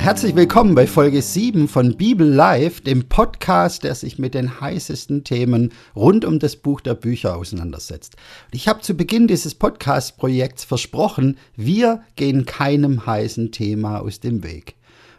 herzlich 0.00 0.34
willkommen 0.34 0.74
bei 0.74 0.86
Folge 0.86 1.20
7 1.20 1.68
von 1.68 1.98
Bibel 1.98 2.26
Live, 2.26 2.80
dem 2.80 3.10
Podcast, 3.10 3.84
der 3.84 3.94
sich 3.94 4.18
mit 4.18 4.32
den 4.32 4.58
heißesten 4.58 5.24
Themen 5.24 5.74
rund 5.94 6.24
um 6.24 6.38
das 6.38 6.56
Buch 6.56 6.80
der 6.80 6.94
Bücher 6.94 7.36
auseinandersetzt. 7.36 8.16
Ich 8.50 8.66
habe 8.66 8.80
zu 8.80 8.94
Beginn 8.94 9.26
dieses 9.26 9.54
Podcast-Projekts 9.54 10.64
versprochen, 10.64 11.36
wir 11.54 12.02
gehen 12.16 12.46
keinem 12.46 13.04
heißen 13.04 13.52
Thema 13.52 13.98
aus 13.98 14.20
dem 14.20 14.42
Weg. 14.42 14.74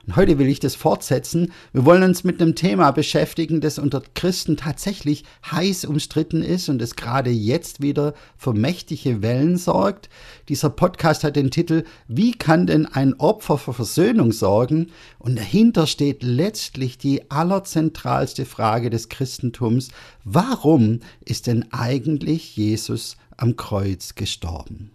Und 0.08 0.16
heute 0.16 0.40
will 0.40 0.48
ich 0.48 0.60
das 0.60 0.76
fortsetzen. 0.76 1.52
Wir 1.74 1.86
wollen 1.86 2.02
uns 2.02 2.24
mit 2.24 2.42
einem 2.42 2.56
Thema 2.56 2.92
beschäftigen, 2.92 3.62
das 3.62 3.78
unter 3.78 4.02
Christen 4.16 4.58
tatsächlich 4.58 5.24
heiß 5.52 5.86
umstritten 5.86 6.42
ist 6.42 6.70
und 6.70 6.82
es 6.82 6.96
gerade 6.96 7.30
jetzt 7.30 7.82
wieder 7.82 8.16
für 8.36 8.54
mächtige 8.54 9.22
Wellen 9.22 9.58
sorgt. 9.58 10.10
Dieser 10.50 10.72
Podcast 10.72 11.24
hat 11.24 11.36
den 11.36 11.52
Titel 11.52 11.84
Wie 12.08 12.32
kann 12.32 12.66
denn 12.66 12.88
ein 12.88 13.14
Opfer 13.20 13.60
für 13.60 13.74
Versöhnung 13.74 14.32
sorgen? 14.32 14.88
Und 15.20 15.38
dahinter 15.38 15.86
steht 15.86 16.24
letztlich 16.24 16.98
die 16.98 17.30
allerzentralste 17.30 18.46
Frage 18.46 18.90
des 18.90 19.08
Christentums. 19.10 19.90
Warum 20.24 21.02
ist 21.24 21.46
denn 21.46 21.72
eigentlich 21.72 22.58
Jesus 22.58 23.18
am 23.38 23.56
Kreuz 23.56 24.16
gestorben? 24.16 24.92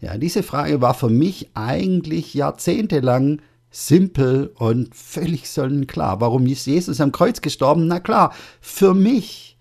Ja, 0.00 0.18
diese 0.18 0.42
Frage 0.42 0.80
war 0.80 0.94
für 0.94 1.08
mich 1.08 1.48
eigentlich 1.54 2.34
jahrzehntelang 2.34 3.40
simpel 3.74 4.52
und 4.54 4.94
völlig 4.94 5.50
sonnenklar. 5.50 6.20
Warum 6.20 6.46
ist 6.46 6.66
Jesus 6.66 7.00
am 7.00 7.10
Kreuz 7.10 7.40
gestorben? 7.40 7.88
Na 7.88 7.98
klar, 7.98 8.32
für 8.60 8.94
mich, 8.94 9.58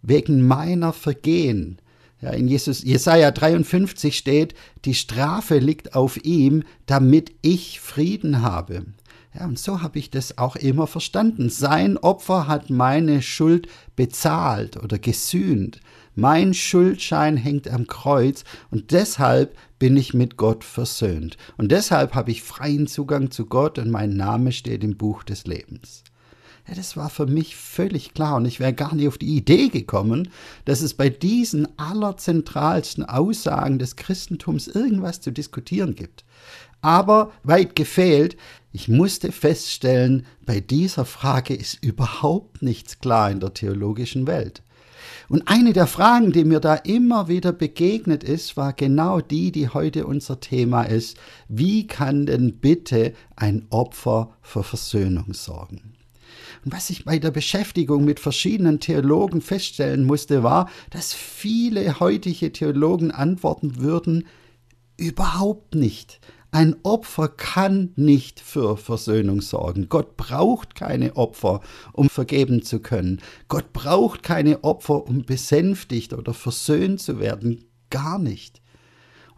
wegen 0.00 0.46
meiner 0.46 0.94
Vergehen. 0.94 1.78
Ja, 2.22 2.30
in 2.30 2.48
Jesus, 2.48 2.82
Jesaja 2.82 3.30
53 3.30 4.16
steht, 4.16 4.54
die 4.86 4.94
Strafe 4.94 5.58
liegt 5.58 5.94
auf 5.94 6.24
ihm, 6.24 6.62
damit 6.86 7.32
ich 7.42 7.80
Frieden 7.80 8.40
habe. 8.40 8.86
Ja, 9.34 9.44
und 9.46 9.58
so 9.58 9.82
habe 9.82 9.98
ich 9.98 10.10
das 10.10 10.38
auch 10.38 10.56
immer 10.56 10.86
verstanden. 10.86 11.50
Sein 11.50 11.98
Opfer 11.98 12.48
hat 12.48 12.70
meine 12.70 13.20
Schuld 13.20 13.68
bezahlt 13.94 14.82
oder 14.82 14.98
gesühnt. 14.98 15.80
Mein 16.14 16.54
Schuldschein 16.54 17.36
hängt 17.36 17.68
am 17.68 17.86
Kreuz 17.86 18.44
und 18.70 18.90
deshalb 18.90 19.56
bin 19.78 19.96
ich 19.96 20.12
mit 20.12 20.36
Gott 20.36 20.64
versöhnt. 20.64 21.36
Und 21.56 21.72
deshalb 21.72 22.14
habe 22.14 22.30
ich 22.30 22.42
freien 22.42 22.86
Zugang 22.86 23.30
zu 23.30 23.46
Gott 23.46 23.78
und 23.78 23.90
mein 23.90 24.16
Name 24.16 24.52
steht 24.52 24.82
im 24.84 24.96
Buch 24.96 25.22
des 25.22 25.46
Lebens. 25.46 26.02
Ja, 26.68 26.74
das 26.74 26.96
war 26.96 27.10
für 27.10 27.26
mich 27.26 27.56
völlig 27.56 28.14
klar 28.14 28.36
und 28.36 28.44
ich 28.44 28.60
wäre 28.60 28.72
gar 28.72 28.94
nicht 28.94 29.08
auf 29.08 29.18
die 29.18 29.36
Idee 29.36 29.68
gekommen, 29.68 30.28
dass 30.66 30.82
es 30.82 30.94
bei 30.94 31.08
diesen 31.08 31.66
allerzentralsten 31.78 33.04
Aussagen 33.04 33.78
des 33.78 33.96
Christentums 33.96 34.68
irgendwas 34.68 35.20
zu 35.20 35.30
diskutieren 35.32 35.94
gibt. 35.94 36.24
Aber 36.82 37.32
weit 37.42 37.76
gefehlt, 37.76 38.36
ich 38.72 38.88
musste 38.88 39.32
feststellen, 39.32 40.26
bei 40.46 40.60
dieser 40.60 41.04
Frage 41.04 41.54
ist 41.54 41.82
überhaupt 41.82 42.62
nichts 42.62 42.98
klar 43.00 43.30
in 43.30 43.40
der 43.40 43.54
theologischen 43.54 44.26
Welt. 44.26 44.62
Und 45.28 45.48
eine 45.48 45.72
der 45.72 45.86
Fragen, 45.86 46.32
die 46.32 46.44
mir 46.44 46.60
da 46.60 46.74
immer 46.74 47.28
wieder 47.28 47.52
begegnet 47.52 48.24
ist, 48.24 48.56
war 48.56 48.72
genau 48.72 49.20
die, 49.20 49.52
die 49.52 49.68
heute 49.68 50.06
unser 50.06 50.40
Thema 50.40 50.82
ist. 50.82 51.16
Wie 51.48 51.86
kann 51.86 52.26
denn 52.26 52.58
bitte 52.58 53.14
ein 53.36 53.66
Opfer 53.70 54.36
für 54.42 54.62
Versöhnung 54.62 55.32
sorgen? 55.32 55.94
Und 56.64 56.72
was 56.72 56.90
ich 56.90 57.04
bei 57.04 57.18
der 57.18 57.30
Beschäftigung 57.30 58.04
mit 58.04 58.20
verschiedenen 58.20 58.80
Theologen 58.80 59.40
feststellen 59.40 60.04
musste, 60.04 60.42
war, 60.42 60.68
dass 60.90 61.14
viele 61.14 62.00
heutige 62.00 62.52
Theologen 62.52 63.10
antworten 63.10 63.76
würden, 63.76 64.26
überhaupt 64.96 65.74
nicht. 65.74 66.20
Ein 66.52 66.76
Opfer 66.82 67.28
kann 67.28 67.92
nicht 67.94 68.40
für 68.40 68.76
Versöhnung 68.76 69.40
sorgen. 69.40 69.88
Gott 69.88 70.16
braucht 70.16 70.74
keine 70.74 71.16
Opfer, 71.16 71.60
um 71.92 72.08
vergeben 72.08 72.62
zu 72.62 72.80
können. 72.80 73.20
Gott 73.46 73.72
braucht 73.72 74.24
keine 74.24 74.64
Opfer, 74.64 75.06
um 75.06 75.24
besänftigt 75.24 76.12
oder 76.12 76.34
versöhnt 76.34 77.00
zu 77.00 77.20
werden. 77.20 77.64
Gar 77.90 78.18
nicht. 78.18 78.59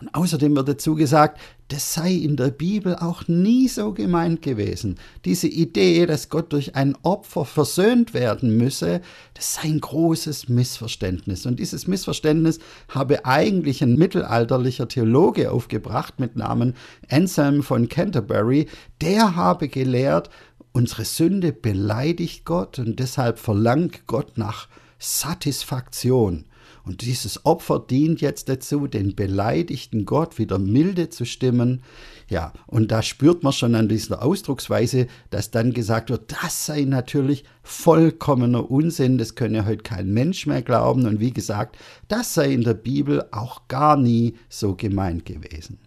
Und 0.02 0.16
außerdem 0.16 0.56
wird 0.56 0.66
dazu 0.66 0.96
gesagt, 0.96 1.40
das 1.68 1.94
sei 1.94 2.12
in 2.12 2.36
der 2.36 2.50
Bibel 2.50 2.96
auch 2.96 3.28
nie 3.28 3.68
so 3.68 3.92
gemeint 3.92 4.42
gewesen. 4.42 4.96
Diese 5.24 5.46
Idee, 5.46 6.06
dass 6.06 6.28
Gott 6.28 6.52
durch 6.52 6.74
ein 6.74 6.96
Opfer 7.02 7.44
versöhnt 7.44 8.12
werden 8.12 8.56
müsse, 8.56 9.00
das 9.34 9.54
sei 9.54 9.68
ein 9.68 9.80
großes 9.80 10.48
Missverständnis. 10.48 11.46
Und 11.46 11.60
dieses 11.60 11.86
Missverständnis 11.86 12.58
habe 12.88 13.26
eigentlich 13.26 13.80
ein 13.80 13.94
mittelalterlicher 13.94 14.88
Theologe 14.88 15.52
aufgebracht 15.52 16.18
mit 16.18 16.34
Namen 16.34 16.74
Anselm 17.08 17.62
von 17.62 17.88
Canterbury. 17.88 18.66
Der 19.00 19.36
habe 19.36 19.68
gelehrt, 19.68 20.30
unsere 20.72 21.04
Sünde 21.04 21.52
beleidigt 21.52 22.44
Gott 22.44 22.80
und 22.80 22.98
deshalb 22.98 23.38
verlangt 23.38 24.08
Gott 24.08 24.36
nach 24.36 24.66
Satisfaktion. 24.98 26.46
Und 26.84 27.02
dieses 27.02 27.44
Opfer 27.46 27.78
dient 27.78 28.20
jetzt 28.20 28.48
dazu, 28.48 28.86
den 28.86 29.14
beleidigten 29.14 30.04
Gott 30.04 30.38
wieder 30.38 30.58
milde 30.58 31.10
zu 31.10 31.24
stimmen. 31.24 31.82
Ja, 32.28 32.52
und 32.66 32.90
da 32.90 33.02
spürt 33.02 33.42
man 33.42 33.52
schon 33.52 33.74
an 33.74 33.88
dieser 33.88 34.22
Ausdrucksweise, 34.22 35.06
dass 35.30 35.50
dann 35.50 35.72
gesagt 35.72 36.10
wird, 36.10 36.32
das 36.42 36.66
sei 36.66 36.82
natürlich 36.82 37.44
vollkommener 37.62 38.70
Unsinn, 38.70 39.18
das 39.18 39.34
könne 39.34 39.64
heute 39.64 39.82
kein 39.82 40.12
Mensch 40.12 40.46
mehr 40.46 40.62
glauben. 40.62 41.06
Und 41.06 41.20
wie 41.20 41.32
gesagt, 41.32 41.76
das 42.08 42.34
sei 42.34 42.52
in 42.52 42.62
der 42.62 42.74
Bibel 42.74 43.24
auch 43.30 43.68
gar 43.68 43.96
nie 43.96 44.34
so 44.48 44.74
gemeint 44.74 45.24
gewesen. 45.24 45.78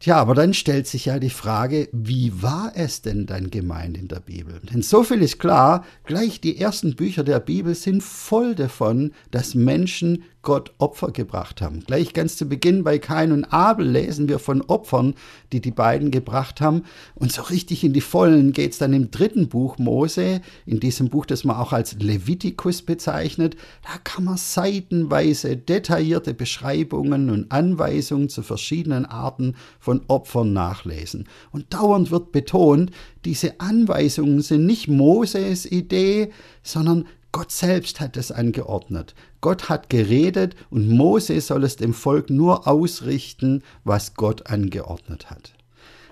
Tja, 0.00 0.16
aber 0.16 0.34
dann 0.34 0.54
stellt 0.54 0.86
sich 0.86 1.06
ja 1.06 1.18
die 1.18 1.28
Frage, 1.28 1.88
wie 1.92 2.40
war 2.40 2.72
es 2.76 3.02
denn 3.02 3.26
dann 3.26 3.50
gemeint 3.50 3.98
in 3.98 4.06
der 4.06 4.20
Bibel? 4.20 4.60
Denn 4.72 4.82
so 4.82 5.02
viel 5.02 5.20
ist 5.22 5.40
klar, 5.40 5.84
gleich 6.04 6.40
die 6.40 6.56
ersten 6.56 6.94
Bücher 6.94 7.24
der 7.24 7.40
Bibel 7.40 7.74
sind 7.74 8.04
voll 8.04 8.54
davon, 8.54 9.12
dass 9.32 9.56
Menschen 9.56 10.22
Gott 10.42 10.72
Opfer 10.78 11.10
gebracht 11.10 11.60
haben. 11.60 11.80
Gleich 11.80 12.14
ganz 12.14 12.36
zu 12.36 12.46
Beginn 12.46 12.84
bei 12.84 12.98
Kain 12.98 13.32
und 13.32 13.44
Abel 13.44 13.88
lesen 13.88 14.28
wir 14.28 14.38
von 14.38 14.62
Opfern, 14.62 15.14
die 15.52 15.60
die 15.60 15.72
beiden 15.72 16.10
gebracht 16.10 16.60
haben. 16.60 16.84
Und 17.14 17.32
so 17.32 17.42
richtig 17.42 17.82
in 17.82 17.92
die 17.92 18.00
Vollen 18.00 18.52
geht 18.52 18.72
es 18.72 18.78
dann 18.78 18.92
im 18.92 19.10
dritten 19.10 19.48
Buch 19.48 19.78
Mose, 19.78 20.40
in 20.64 20.80
diesem 20.80 21.08
Buch, 21.10 21.26
das 21.26 21.44
man 21.44 21.56
auch 21.56 21.72
als 21.72 21.94
Levitikus 21.94 22.82
bezeichnet. 22.82 23.56
Da 23.82 23.98
kann 24.04 24.24
man 24.24 24.36
seitenweise 24.36 25.56
detaillierte 25.56 26.34
Beschreibungen 26.34 27.30
und 27.30 27.50
Anweisungen 27.50 28.28
zu 28.28 28.42
verschiedenen 28.42 29.06
Arten 29.06 29.56
von 29.80 30.02
Opfern 30.06 30.52
nachlesen. 30.52 31.28
Und 31.50 31.74
dauernd 31.74 32.10
wird 32.10 32.32
betont, 32.32 32.92
diese 33.24 33.60
Anweisungen 33.60 34.40
sind 34.40 34.66
nicht 34.66 34.88
Moses 34.88 35.66
Idee, 35.66 36.30
sondern 36.62 37.06
Gott 37.32 37.52
selbst 37.52 38.00
hat 38.00 38.16
es 38.16 38.32
angeordnet. 38.32 39.14
Gott 39.40 39.68
hat 39.68 39.88
geredet 39.90 40.56
und 40.70 40.88
Mose 40.88 41.40
soll 41.40 41.64
es 41.64 41.76
dem 41.76 41.94
Volk 41.94 42.30
nur 42.30 42.66
ausrichten, 42.66 43.62
was 43.84 44.14
Gott 44.14 44.50
angeordnet 44.50 45.30
hat. 45.30 45.54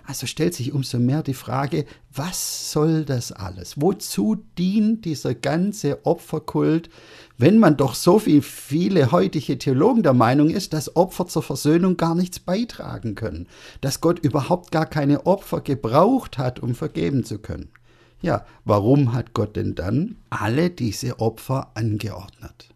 Also 0.06 0.26
stellt 0.26 0.54
sich 0.54 0.72
umso 0.72 0.98
mehr 0.98 1.24
die 1.24 1.34
Frage, 1.34 1.84
was 2.14 2.70
soll 2.70 3.04
das 3.04 3.32
alles? 3.32 3.80
Wozu 3.80 4.36
dient 4.56 5.04
dieser 5.04 5.34
ganze 5.34 6.06
Opferkult, 6.06 6.90
wenn 7.38 7.58
man 7.58 7.76
doch 7.76 7.94
so 7.94 8.24
wie 8.24 8.40
viele 8.40 9.10
heutige 9.10 9.58
Theologen 9.58 10.04
der 10.04 10.12
Meinung 10.12 10.48
ist, 10.48 10.72
dass 10.72 10.94
Opfer 10.94 11.26
zur 11.26 11.42
Versöhnung 11.42 11.96
gar 11.96 12.14
nichts 12.14 12.38
beitragen 12.38 13.16
können, 13.16 13.48
dass 13.80 14.00
Gott 14.00 14.20
überhaupt 14.20 14.70
gar 14.70 14.86
keine 14.86 15.26
Opfer 15.26 15.60
gebraucht 15.60 16.38
hat, 16.38 16.60
um 16.60 16.76
vergeben 16.76 17.24
zu 17.24 17.38
können? 17.38 17.70
Ja, 18.22 18.46
warum 18.64 19.12
hat 19.12 19.34
Gott 19.34 19.56
denn 19.56 19.74
dann 19.74 20.16
alle 20.30 20.70
diese 20.70 21.18
Opfer 21.18 21.72
angeordnet? 21.74 22.75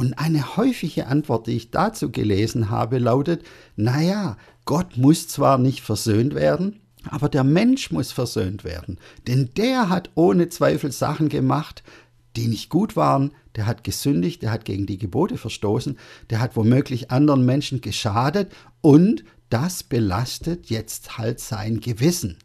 Und 0.00 0.14
eine 0.14 0.56
häufige 0.56 1.08
Antwort, 1.08 1.46
die 1.46 1.58
ich 1.58 1.72
dazu 1.72 2.10
gelesen 2.10 2.70
habe, 2.70 2.96
lautet, 2.96 3.42
naja, 3.76 4.38
Gott 4.64 4.96
muss 4.96 5.28
zwar 5.28 5.58
nicht 5.58 5.82
versöhnt 5.82 6.34
werden, 6.34 6.80
aber 7.10 7.28
der 7.28 7.44
Mensch 7.44 7.90
muss 7.90 8.10
versöhnt 8.10 8.64
werden, 8.64 8.96
denn 9.26 9.50
der 9.58 9.90
hat 9.90 10.08
ohne 10.14 10.48
Zweifel 10.48 10.90
Sachen 10.90 11.28
gemacht, 11.28 11.82
die 12.34 12.48
nicht 12.48 12.70
gut 12.70 12.96
waren, 12.96 13.32
der 13.56 13.66
hat 13.66 13.84
gesündigt, 13.84 14.40
der 14.40 14.52
hat 14.52 14.64
gegen 14.64 14.86
die 14.86 14.96
Gebote 14.96 15.36
verstoßen, 15.36 15.98
der 16.30 16.40
hat 16.40 16.56
womöglich 16.56 17.10
anderen 17.10 17.44
Menschen 17.44 17.82
geschadet 17.82 18.50
und 18.80 19.22
das 19.50 19.82
belastet 19.82 20.70
jetzt 20.70 21.18
halt 21.18 21.40
sein 21.40 21.78
Gewissen. 21.78 22.38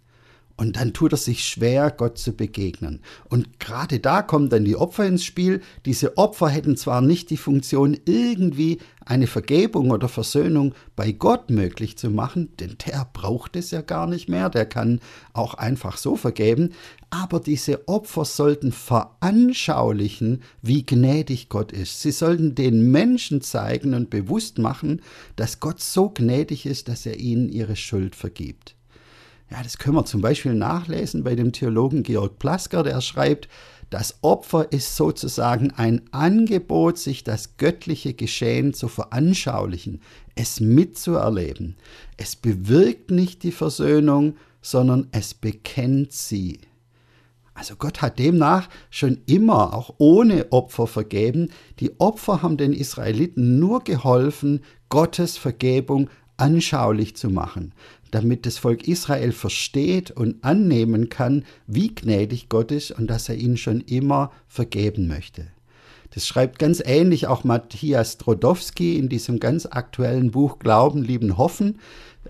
Und 0.58 0.78
dann 0.78 0.94
tut 0.94 1.12
er 1.12 1.18
sich 1.18 1.44
schwer, 1.44 1.92
Gott 1.92 2.18
zu 2.18 2.32
begegnen. 2.32 3.02
Und 3.30 3.60
gerade 3.60 4.00
da 4.00 4.22
kommen 4.22 4.50
dann 4.50 4.64
die 4.64 4.78
Opfer 4.78 5.06
ins 5.06 5.26
Spiel. 5.26 5.62
Diese 5.86 6.18
Opfer 6.18 6.48
hätten 6.48 6.78
zwar 6.78 7.02
nicht 7.02 7.30
die 7.30 7.38
Funktion, 7.38 7.98
irgendwie 8.06 8.80
eine 9.06 9.28
Vergebung 9.28 9.92
oder 9.92 10.08
Versöhnung 10.08 10.74
bei 10.96 11.12
Gott 11.12 11.50
möglich 11.50 11.98
zu 11.98 12.10
machen, 12.10 12.50
denn 12.60 12.78
der 12.86 13.08
braucht 13.12 13.56
es 13.56 13.72
ja 13.72 13.82
gar 13.82 14.08
nicht 14.08 14.30
mehr, 14.30 14.50
der 14.50 14.66
kann 14.66 15.00
auch 15.34 15.54
einfach 15.54 15.98
so 15.98 16.16
vergeben, 16.16 16.74
aber 17.12 17.40
diese 17.40 17.88
Opfer 17.88 18.26
sollten 18.26 18.72
veranschaulichen, 18.72 20.42
wie 20.62 20.86
gnädig 20.86 21.50
Gott 21.50 21.72
ist. 21.72 22.02
Sie 22.02 22.12
sollten 22.12 22.56
den 22.56 22.92
Menschen 22.92 23.42
zeigen 23.42 23.94
und 23.94 24.10
bewusst 24.10 24.58
machen, 24.58 25.02
dass 25.36 25.60
Gott 25.60 25.82
so 25.82 26.10
gnädig 26.10 26.66
ist, 26.66 26.88
dass 26.88 27.06
er 27.06 27.20
ihnen 27.20 27.50
ihre 27.50 27.76
Schuld 27.76 28.16
vergibt. 28.16 28.76
Ja, 29.52 29.62
das 29.62 29.78
können 29.78 29.96
wir 29.96 30.06
zum 30.06 30.22
Beispiel 30.22 30.56
nachlesen 30.56 31.24
bei 31.24 31.36
dem 31.36 31.52
Theologen 31.52 32.04
Georg 32.04 32.40
Plasker, 32.40 32.84
der 32.84 33.00
schreibt, 33.02 33.48
das 33.92 34.18
Opfer 34.22 34.72
ist 34.72 34.96
sozusagen 34.96 35.72
ein 35.72 36.02
Angebot, 36.12 36.98
sich 36.98 37.24
das 37.24 37.58
göttliche 37.58 38.16
Geschehen 38.16 38.74
zu 38.74 38.88
veranschaulichen, 38.88 40.02
es 40.34 40.60
mitzuerleben. 40.60 41.76
Es 42.18 42.36
bewirkt 42.36 43.12
nicht 43.12 43.44
die 43.44 43.52
Versöhnung, 43.52 44.38
sondern 44.62 45.08
es 45.12 45.36
bekennt 45.36 46.12
sie. 46.12 46.60
Also 47.54 47.76
Gott 47.76 48.02
hat 48.02 48.18
demnach 48.18 48.68
schon 48.90 49.22
immer, 49.28 49.74
auch 49.76 49.94
ohne 50.00 50.52
Opfer 50.52 50.88
vergeben. 50.88 51.52
Die 51.80 51.98
Opfer 52.00 52.42
haben 52.42 52.58
den 52.58 52.74
Israeliten 52.74 53.60
nur 53.60 53.84
geholfen, 53.84 54.62
Gottes 54.90 55.38
Vergebung 55.38 56.10
anschaulich 56.38 57.16
zu 57.16 57.30
machen 57.30 57.74
damit 58.16 58.46
das 58.46 58.58
Volk 58.58 58.88
Israel 58.88 59.34
versteht 59.34 60.10
und 60.10 60.42
annehmen 60.42 61.10
kann, 61.10 61.44
wie 61.68 61.94
gnädig 61.94 62.48
Gott 62.48 62.72
ist 62.72 62.92
und 62.92 63.08
dass 63.08 63.28
er 63.28 63.36
ihnen 63.36 63.58
schon 63.58 63.82
immer 63.82 64.32
vergeben 64.48 65.08
möchte. 65.08 65.48
Das 66.12 66.26
schreibt 66.26 66.58
ganz 66.58 66.82
ähnlich 66.86 67.28
auch 67.28 67.44
Matthias 67.44 68.18
Drodowski 68.18 68.98
in 68.98 69.10
diesem 69.10 69.42
ganz 69.42 69.66
aktuellen 69.66 70.32
Buch 70.32 70.60
Glauben, 70.60 71.04
Lieben, 71.04 71.38
Hoffen. 71.38 71.80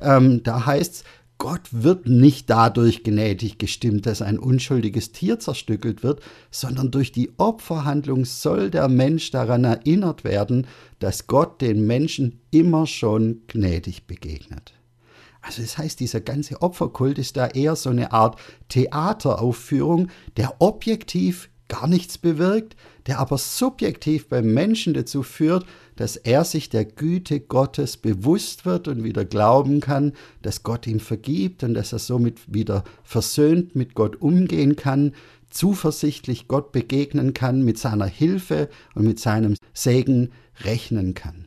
Ähm, 0.02 0.42
da 0.42 0.66
heißt 0.66 0.94
es, 0.96 1.04
Gott 1.38 1.68
wird 1.72 2.08
nicht 2.08 2.50
dadurch 2.50 3.04
gnädig 3.04 3.60
gestimmt, 3.60 4.08
dass 4.08 4.22
ein 4.24 4.40
unschuldiges 4.40 5.12
Tier 5.12 5.38
zerstückelt 5.38 6.02
wird, 6.02 6.22
sondern 6.50 6.90
durch 6.90 7.12
die 7.12 7.32
Opferhandlung 7.38 8.26
soll 8.26 8.72
der 8.72 8.88
Mensch 8.88 9.30
daran 9.30 9.66
erinnert 9.66 10.24
werden, 10.24 10.66
dass 10.98 11.28
Gott 11.28 11.62
den 11.62 11.86
Menschen 11.86 12.40
immer 12.50 12.88
schon 12.88 13.42
gnädig 13.48 14.08
begegnet. 14.08 14.75
Also 15.46 15.62
das 15.62 15.78
heißt, 15.78 16.00
dieser 16.00 16.22
ganze 16.22 16.62
Opferkult 16.64 17.20
ist 17.20 17.38
da 17.38 17.46
eher 17.48 17.76
so 17.76 17.92
eine 17.92 18.12
Art 18.12 18.40
Theateraufführung, 18.70 20.10
der 20.38 20.56
objektiv 20.60 21.50
gar 21.68 21.88
nichts 21.88 22.18
bewirkt, 22.18 22.76
der 23.06 23.20
aber 23.20 23.38
subjektiv 23.38 24.28
beim 24.28 24.54
Menschen 24.54 24.96
dazu 24.96 25.22
führt, 25.22 25.66
dass 25.98 26.16
er 26.16 26.46
sich 26.46 26.70
der 26.70 26.84
Güte 26.84 27.40
Gottes 27.40 27.98
bewusst 27.98 28.66
wird 28.66 28.88
und 28.88 29.04
wieder 29.04 29.24
glauben 29.24 29.82
kann, 29.82 30.14
dass 30.42 30.64
Gott 30.64 30.88
ihm 30.88 31.00
vergibt 31.00 31.64
und 31.64 31.76
dass 31.76 31.94
er 31.94 32.00
somit 32.00 32.42
wieder 32.52 32.84
versöhnt 33.04 33.76
mit 33.76 33.94
Gott 33.94 34.22
umgehen 34.22 34.76
kann, 34.76 35.14
zuversichtlich 35.52 36.48
Gott 36.48 36.72
begegnen 36.72 37.34
kann, 37.34 37.64
mit 37.64 37.78
seiner 37.78 38.08
Hilfe 38.08 38.68
und 38.96 39.06
mit 39.06 39.20
seinem 39.20 39.56
Segen 39.74 40.32
rechnen 40.64 41.14
kann. 41.14 41.45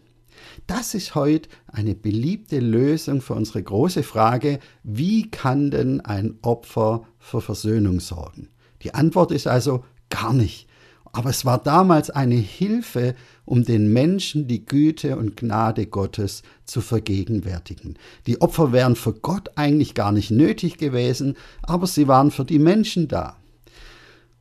Das 0.67 0.95
ist 0.95 1.15
heute 1.15 1.49
eine 1.67 1.95
beliebte 1.95 2.61
Lösung 2.61 3.21
für 3.21 3.35
unsere 3.35 3.63
große 3.63 4.03
Frage, 4.03 4.59
wie 4.83 5.31
kann 5.31 5.71
denn 5.71 6.01
ein 6.01 6.39
Opfer 6.43 7.03
für 7.19 7.41
Versöhnung 7.41 8.01
sorgen? 8.01 8.49
Die 8.83 8.95
Antwort 8.95 9.33
ist 9.33 9.47
also 9.47 9.85
gar 10.11 10.33
nicht. 10.33 10.69
Aber 11.13 11.31
es 11.31 11.45
war 11.45 11.59
damals 11.59 12.11
eine 12.11 12.37
Hilfe, 12.37 13.15
um 13.45 13.65
den 13.65 13.93
Menschen 13.93 14.47
die 14.47 14.67
Güte 14.67 15.17
und 15.17 15.37
Gnade 15.37 15.87
Gottes 15.87 16.43
zu 16.65 16.81
vergegenwärtigen. 16.81 17.99
Die 18.27 18.41
Opfer 18.43 18.73
wären 18.73 18.95
für 18.95 19.15
Gott 19.15 19.51
eigentlich 19.57 19.95
gar 19.95 20.13
nicht 20.13 20.31
nötig 20.31 20.77
gewesen, 20.77 21.37
aber 21.63 21.87
sie 21.87 22.09
waren 22.09 22.31
für 22.31 22.45
die 22.45 22.59
Menschen 22.59 23.09
da. 23.09 23.37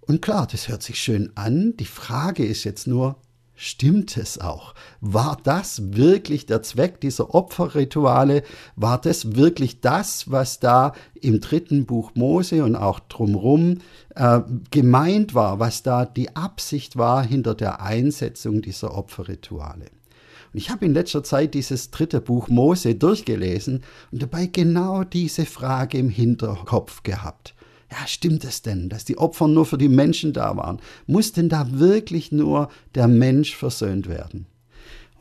Und 0.01 0.21
klar, 0.21 0.47
das 0.49 0.67
hört 0.67 0.83
sich 0.83 0.99
schön 0.99 1.31
an. 1.35 1.75
Die 1.77 1.85
Frage 1.85 2.45
ist 2.45 2.63
jetzt 2.63 2.87
nur, 2.87 3.17
Stimmt 3.59 4.17
es 4.17 4.39
auch? 4.39 4.75
War 5.01 5.35
das 5.43 5.95
wirklich 5.95 6.45
der 6.45 6.61
Zweck 6.61 7.01
dieser 7.01 7.33
Opferrituale? 7.33 8.43
War 8.75 9.01
das 9.01 9.35
wirklich 9.35 9.81
das, 9.81 10.29
was 10.29 10.59
da 10.59 10.93
im 11.15 11.41
dritten 11.41 11.87
Buch 11.87 12.11
Mose 12.13 12.63
und 12.63 12.75
auch 12.75 12.99
drumherum 12.99 13.79
äh, 14.13 14.41
gemeint 14.69 15.33
war, 15.33 15.59
was 15.59 15.81
da 15.81 16.05
die 16.05 16.35
Absicht 16.35 16.97
war 16.97 17.25
hinter 17.25 17.55
der 17.55 17.81
Einsetzung 17.81 18.61
dieser 18.61 18.95
Opferrituale? 18.95 19.85
Und 20.53 20.59
ich 20.59 20.69
habe 20.69 20.85
in 20.85 20.93
letzter 20.93 21.23
Zeit 21.23 21.55
dieses 21.55 21.89
dritte 21.89 22.21
Buch 22.21 22.49
Mose 22.49 22.93
durchgelesen 22.93 23.81
und 24.11 24.21
dabei 24.21 24.45
genau 24.45 25.03
diese 25.03 25.47
Frage 25.47 25.97
im 25.97 26.09
Hinterkopf 26.09 27.01
gehabt. 27.01 27.55
Ja, 27.91 28.05
stimmt 28.05 28.43
es 28.43 28.61
denn, 28.61 28.89
dass 28.89 29.05
die 29.05 29.17
Opfer 29.17 29.47
nur 29.47 29.65
für 29.65 29.77
die 29.77 29.87
Menschen 29.87 30.33
da 30.33 30.57
waren? 30.57 30.79
Muss 31.05 31.31
denn 31.31 31.49
da 31.49 31.67
wirklich 31.71 32.31
nur 32.31 32.69
der 32.95 33.07
Mensch 33.07 33.55
versöhnt 33.55 34.07
werden? 34.09 34.45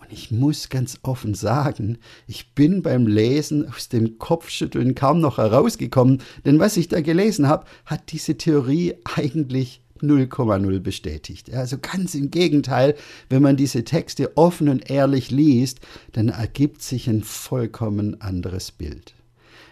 Und 0.01 0.13
ich 0.13 0.31
muss 0.31 0.69
ganz 0.69 0.99
offen 1.03 1.35
sagen, 1.35 1.99
ich 2.27 2.55
bin 2.55 2.83
beim 2.83 3.07
Lesen 3.07 3.69
aus 3.69 3.89
dem 3.89 4.19
Kopfschütteln 4.19 4.95
kaum 4.95 5.21
noch 5.21 5.39
herausgekommen, 5.39 6.23
denn 6.45 6.59
was 6.59 6.77
ich 6.77 6.89
da 6.89 7.01
gelesen 7.01 7.49
habe, 7.49 7.67
hat 7.85 8.13
diese 8.13 8.37
Theorie 8.37 8.95
eigentlich 9.17 9.81
0,0 10.01 10.81
bestätigt. 10.81 11.53
Also 11.53 11.79
ganz 11.79 12.15
im 12.15 12.31
Gegenteil, 12.31 12.95
wenn 13.29 13.43
man 13.43 13.57
diese 13.57 13.85
Texte 13.85 14.37
offen 14.37 14.69
und 14.69 14.91
ehrlich 14.91 15.31
liest, 15.31 15.81
dann 16.12 16.29
ergibt 16.29 16.83
sich 16.83 17.09
ein 17.09 17.23
vollkommen 17.23 18.21
anderes 18.21 18.73
Bild. 18.73 19.15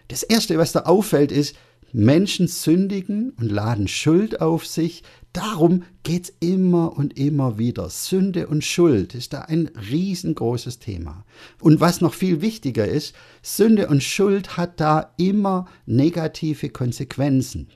Das 0.08 0.22
Erste, 0.22 0.58
was 0.58 0.72
da 0.72 0.80
auffällt, 0.80 1.32
ist, 1.32 1.56
Menschen 1.94 2.48
sündigen 2.48 3.30
und 3.38 3.52
laden 3.52 3.86
Schuld 3.86 4.40
auf 4.40 4.66
sich. 4.66 5.04
Darum 5.32 5.84
geht 6.02 6.24
es 6.24 6.32
immer 6.40 6.96
und 6.96 7.16
immer 7.16 7.56
wieder. 7.56 7.88
Sünde 7.88 8.48
und 8.48 8.64
Schuld 8.64 9.14
ist 9.14 9.32
da 9.32 9.42
ein 9.42 9.70
riesengroßes 9.90 10.80
Thema. 10.80 11.24
Und 11.60 11.80
was 11.80 12.00
noch 12.00 12.12
viel 12.12 12.40
wichtiger 12.40 12.86
ist, 12.86 13.14
Sünde 13.42 13.86
und 13.86 14.02
Schuld 14.02 14.56
hat 14.56 14.80
da 14.80 15.12
immer 15.18 15.66
negative 15.86 16.68
Konsequenzen. 16.70 17.68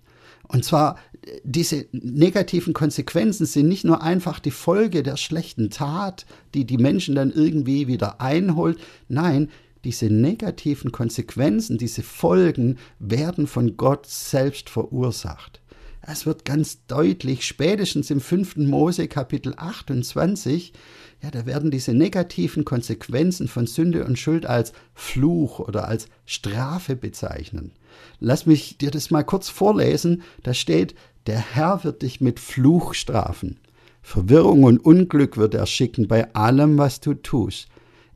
Und 0.48 0.64
zwar, 0.64 0.96
diese 1.44 1.86
negativen 1.92 2.72
Konsequenzen 2.72 3.46
sind 3.46 3.68
nicht 3.68 3.84
nur 3.84 4.02
einfach 4.02 4.40
die 4.40 4.50
Folge 4.50 5.04
der 5.04 5.16
schlechten 5.16 5.70
Tat, 5.70 6.26
die 6.54 6.64
die 6.64 6.78
Menschen 6.78 7.14
dann 7.14 7.30
irgendwie 7.30 7.86
wieder 7.86 8.20
einholt. 8.20 8.78
Nein, 9.08 9.48
diese 9.84 10.06
negativen 10.06 10.92
Konsequenzen, 10.92 11.78
diese 11.78 12.02
Folgen 12.02 12.78
werden 12.98 13.46
von 13.46 13.76
Gott 13.76 14.06
selbst 14.06 14.70
verursacht. 14.70 15.60
Es 16.10 16.24
wird 16.24 16.44
ganz 16.44 16.86
deutlich, 16.86 17.44
spätestens 17.46 18.10
im 18.10 18.20
5. 18.20 18.56
Mose 18.56 19.08
Kapitel 19.08 19.52
28, 19.56 20.72
ja, 21.22 21.30
da 21.30 21.46
werden 21.46 21.70
diese 21.70 21.92
negativen 21.92 22.64
Konsequenzen 22.64 23.48
von 23.48 23.66
Sünde 23.66 24.04
und 24.04 24.18
Schuld 24.18 24.46
als 24.46 24.72
Fluch 24.94 25.58
oder 25.58 25.88
als 25.88 26.08
Strafe 26.24 26.96
bezeichnen. 26.96 27.72
Lass 28.20 28.46
mich 28.46 28.78
dir 28.78 28.90
das 28.90 29.10
mal 29.10 29.24
kurz 29.24 29.48
vorlesen. 29.48 30.22
Da 30.44 30.54
steht, 30.54 30.94
der 31.26 31.38
Herr 31.38 31.84
wird 31.84 32.02
dich 32.02 32.20
mit 32.20 32.40
Fluch 32.40 32.94
strafen. 32.94 33.58
Verwirrung 34.00 34.62
und 34.62 34.78
Unglück 34.78 35.36
wird 35.36 35.54
er 35.54 35.66
schicken 35.66 36.08
bei 36.08 36.32
allem, 36.34 36.78
was 36.78 37.00
du 37.00 37.14
tust. 37.14 37.68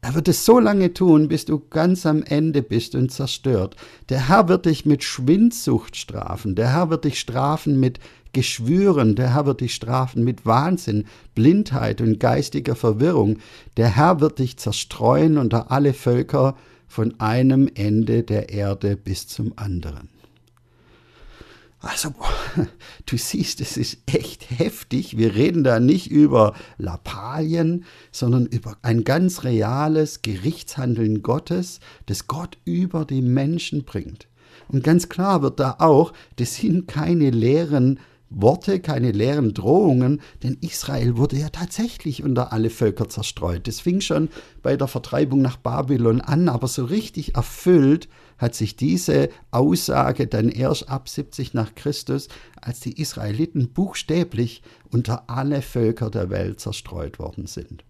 Er 0.04 0.16
wird 0.16 0.26
es 0.26 0.44
so 0.44 0.58
lange 0.58 0.92
tun, 0.92 1.28
bis 1.28 1.44
du 1.44 1.60
ganz 1.70 2.06
am 2.06 2.24
Ende 2.24 2.60
bist 2.60 2.96
und 2.96 3.12
zerstört. 3.12 3.76
Der 4.08 4.28
Herr 4.28 4.48
wird 4.48 4.66
dich 4.66 4.84
mit 4.84 5.04
Schwindsucht 5.04 5.96
strafen. 5.96 6.56
Der 6.56 6.72
Herr 6.72 6.90
wird 6.90 7.04
dich 7.04 7.20
strafen 7.20 7.78
mit 7.78 8.00
Geschwüren. 8.32 9.14
Der 9.14 9.32
Herr 9.32 9.46
wird 9.46 9.60
dich 9.60 9.76
strafen 9.76 10.24
mit 10.24 10.44
Wahnsinn, 10.44 11.04
Blindheit 11.36 12.00
und 12.00 12.18
geistiger 12.18 12.74
Verwirrung. 12.74 13.38
Der 13.76 13.94
Herr 13.94 14.20
wird 14.20 14.40
dich 14.40 14.56
zerstreuen 14.56 15.38
unter 15.38 15.70
alle 15.70 15.92
Völker 15.92 16.56
von 16.88 17.20
einem 17.20 17.70
Ende 17.72 18.24
der 18.24 18.48
Erde 18.48 18.96
bis 18.96 19.28
zum 19.28 19.52
anderen. 19.54 20.08
Also, 21.82 22.14
du 23.06 23.16
siehst, 23.18 23.60
es 23.60 23.76
ist 23.76 23.98
echt 24.06 24.48
heftig. 24.56 25.18
Wir 25.18 25.34
reden 25.34 25.64
da 25.64 25.80
nicht 25.80 26.10
über 26.10 26.54
Lappalien, 26.78 27.84
sondern 28.12 28.46
über 28.46 28.76
ein 28.82 29.02
ganz 29.02 29.42
reales 29.42 30.22
Gerichtshandeln 30.22 31.22
Gottes, 31.22 31.80
das 32.06 32.28
Gott 32.28 32.56
über 32.64 33.04
die 33.04 33.20
Menschen 33.20 33.84
bringt. 33.84 34.28
Und 34.68 34.84
ganz 34.84 35.08
klar 35.08 35.42
wird 35.42 35.58
da 35.58 35.76
auch, 35.80 36.12
das 36.36 36.54
sind 36.54 36.86
keine 36.86 37.30
leeren 37.30 37.98
Worte, 38.30 38.80
keine 38.80 39.10
leeren 39.10 39.52
Drohungen, 39.52 40.20
denn 40.42 40.56
Israel 40.60 41.16
wurde 41.16 41.36
ja 41.36 41.50
tatsächlich 41.50 42.22
unter 42.22 42.52
alle 42.52 42.70
Völker 42.70 43.08
zerstreut. 43.08 43.66
Das 43.66 43.80
fing 43.80 44.00
schon 44.00 44.28
bei 44.62 44.76
der 44.76 44.88
Vertreibung 44.88 45.42
nach 45.42 45.56
Babylon 45.56 46.20
an, 46.20 46.48
aber 46.48 46.68
so 46.68 46.84
richtig 46.84 47.34
erfüllt 47.34 48.08
hat 48.38 48.54
sich 48.54 48.76
diese 48.76 49.28
Aussage 49.50 50.26
dann 50.26 50.48
erst 50.48 50.88
ab 50.88 51.08
70 51.08 51.54
nach 51.54 51.74
Christus, 51.74 52.28
als 52.60 52.80
die 52.80 53.00
Israeliten 53.00 53.72
buchstäblich 53.72 54.62
unter 54.90 55.28
alle 55.30 55.62
Völker 55.62 56.10
der 56.10 56.30
Welt 56.30 56.60
zerstreut 56.60 57.18
worden 57.18 57.46
sind. 57.46 57.84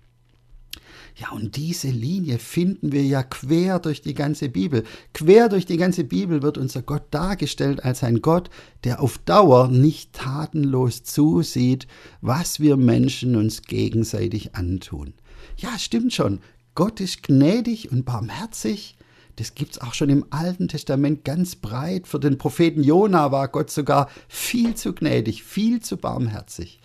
Ja, 1.14 1.30
und 1.32 1.56
diese 1.56 1.88
Linie 1.88 2.38
finden 2.38 2.90
wir 2.90 3.04
ja 3.04 3.22
quer 3.22 3.78
durch 3.78 4.00
die 4.00 4.14
ganze 4.14 4.48
Bibel. 4.48 4.84
Quer 5.12 5.50
durch 5.50 5.66
die 5.66 5.76
ganze 5.76 6.04
Bibel 6.04 6.42
wird 6.42 6.56
unser 6.56 6.80
Gott 6.80 7.02
dargestellt 7.10 7.84
als 7.84 8.02
ein 8.02 8.22
Gott, 8.22 8.48
der 8.84 9.02
auf 9.02 9.18
Dauer 9.18 9.68
nicht 9.68 10.14
tatenlos 10.14 11.02
zusieht, 11.02 11.86
was 12.22 12.60
wir 12.60 12.78
Menschen 12.78 13.36
uns 13.36 13.62
gegenseitig 13.62 14.54
antun. 14.54 15.12
Ja, 15.58 15.78
stimmt 15.78 16.14
schon. 16.14 16.40
Gott 16.74 17.00
ist 17.00 17.22
gnädig 17.22 17.92
und 17.92 18.06
barmherzig, 18.06 18.96
Das 19.36 19.54
gibt 19.54 19.72
es 19.72 19.80
auch 19.80 19.94
schon 19.94 20.10
im 20.10 20.26
Alten 20.30 20.68
Testament 20.68 21.24
ganz 21.24 21.56
breit. 21.56 22.06
Für 22.06 22.20
den 22.20 22.38
Propheten 22.38 22.82
Jona 22.82 23.32
war 23.32 23.48
Gott 23.48 23.70
sogar 23.70 24.08
viel 24.28 24.74
zu 24.74 24.92
gnädig, 24.94 25.42
viel 25.42 25.80
zu 25.80 25.96
barmherzig. 25.96 26.80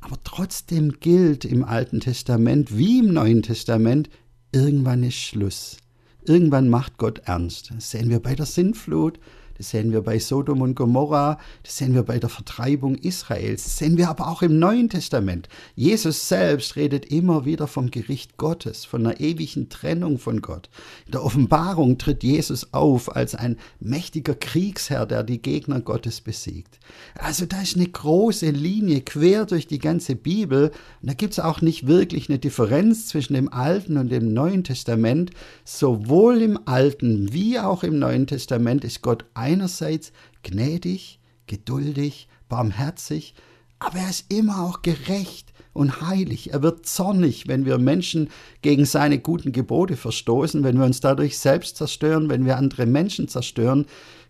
Aber 0.00 0.18
trotzdem 0.22 1.00
gilt 1.00 1.44
im 1.44 1.64
Alten 1.64 2.00
Testament 2.00 2.76
wie 2.76 2.98
im 2.98 3.12
Neuen 3.12 3.42
Testament, 3.42 4.10
irgendwann 4.52 5.02
ist 5.02 5.16
Schluss. 5.16 5.78
Irgendwann 6.26 6.68
macht 6.68 6.96
Gott 6.96 7.20
ernst. 7.24 7.70
Das 7.74 7.90
sehen 7.90 8.08
wir 8.10 8.20
bei 8.20 8.34
der 8.34 8.46
Sintflut, 8.46 9.18
das 9.58 9.70
sehen 9.70 9.92
wir 9.92 10.02
bei 10.02 10.18
Sodom 10.18 10.60
und 10.62 10.74
Gomorra, 10.74 11.38
das 11.62 11.76
sehen 11.76 11.94
wir 11.94 12.02
bei 12.02 12.18
der 12.18 12.30
Vertreibung 12.30 12.96
Israels, 12.96 13.64
das 13.64 13.78
sehen 13.78 13.96
wir 13.96 14.08
aber 14.08 14.28
auch 14.28 14.42
im 14.42 14.58
Neuen 14.58 14.88
Testament. 14.88 15.48
Jesus 15.74 16.28
selbst 16.28 16.76
redet 16.76 17.06
immer 17.06 17.44
wieder 17.44 17.66
vom 17.66 17.90
Gericht 17.90 18.36
Gottes, 18.36 18.84
von 18.84 19.06
einer 19.06 19.20
ewigen 19.20 19.68
Trennung 19.68 20.18
von 20.18 20.40
Gott. 20.40 20.68
In 21.06 21.12
der 21.12 21.24
Offenbarung 21.24 21.98
tritt 21.98 22.22
Jesus 22.22 22.72
auf 22.72 23.14
als 23.14 23.34
ein 23.34 23.56
mächtiger 23.80 24.34
Kriegsherr, 24.34 25.06
der 25.06 25.22
die 25.22 25.40
Gegner 25.40 25.80
Gottes 25.80 26.20
besiegt. 26.20 26.78
Also 27.18 27.46
da 27.46 27.62
ist 27.62 27.76
eine 27.76 27.86
große 27.86 28.50
Linie 28.50 29.00
quer 29.02 29.46
durch 29.46 29.66
die 29.66 29.78
ganze 29.78 30.16
Bibel. 30.16 30.70
Und 31.02 31.08
da 31.08 31.14
gibt 31.14 31.32
es 31.32 31.40
auch 31.40 31.60
nicht 31.60 31.86
wirklich 31.86 32.28
eine 32.28 32.38
Differenz 32.38 33.08
zwischen 33.08 33.34
dem 33.34 33.52
Alten 33.52 33.96
und 33.96 34.10
dem 34.10 34.32
Neuen 34.32 34.64
Testament. 34.64 35.30
Sowohl 35.64 36.42
im 36.42 36.58
Alten 36.66 37.32
wie 37.32 37.58
auch 37.58 37.82
im 37.82 37.98
Neuen 37.98 38.26
Testament 38.26 38.84
ist 38.84 39.02
Gott 39.02 39.24
einerseits 39.44 40.12
gnädig, 40.42 41.20
geduldig, 41.46 42.28
barmherzig, 42.48 43.34
aber 43.78 43.98
er 43.98 44.08
ist 44.08 44.32
immer 44.32 44.64
auch 44.64 44.80
gerecht 44.80 45.52
und 45.74 46.00
heilig. 46.00 46.54
Er 46.54 46.62
wird 46.62 46.86
zornig, 46.86 47.46
wenn 47.46 47.66
wir 47.66 47.76
Menschen 47.76 48.30
gegen 48.62 48.86
seine 48.86 49.18
guten 49.18 49.52
Gebote 49.52 49.96
verstoßen, 49.96 50.64
wenn 50.64 50.78
wir 50.78 50.86
uns 50.86 51.00
dadurch 51.00 51.38
selbst 51.38 51.76
zerstören, 51.76 52.30
wenn 52.30 52.46
wir 52.46 52.56
andere 52.56 52.86
Menschen 52.86 53.28
zerstören. 53.28 53.84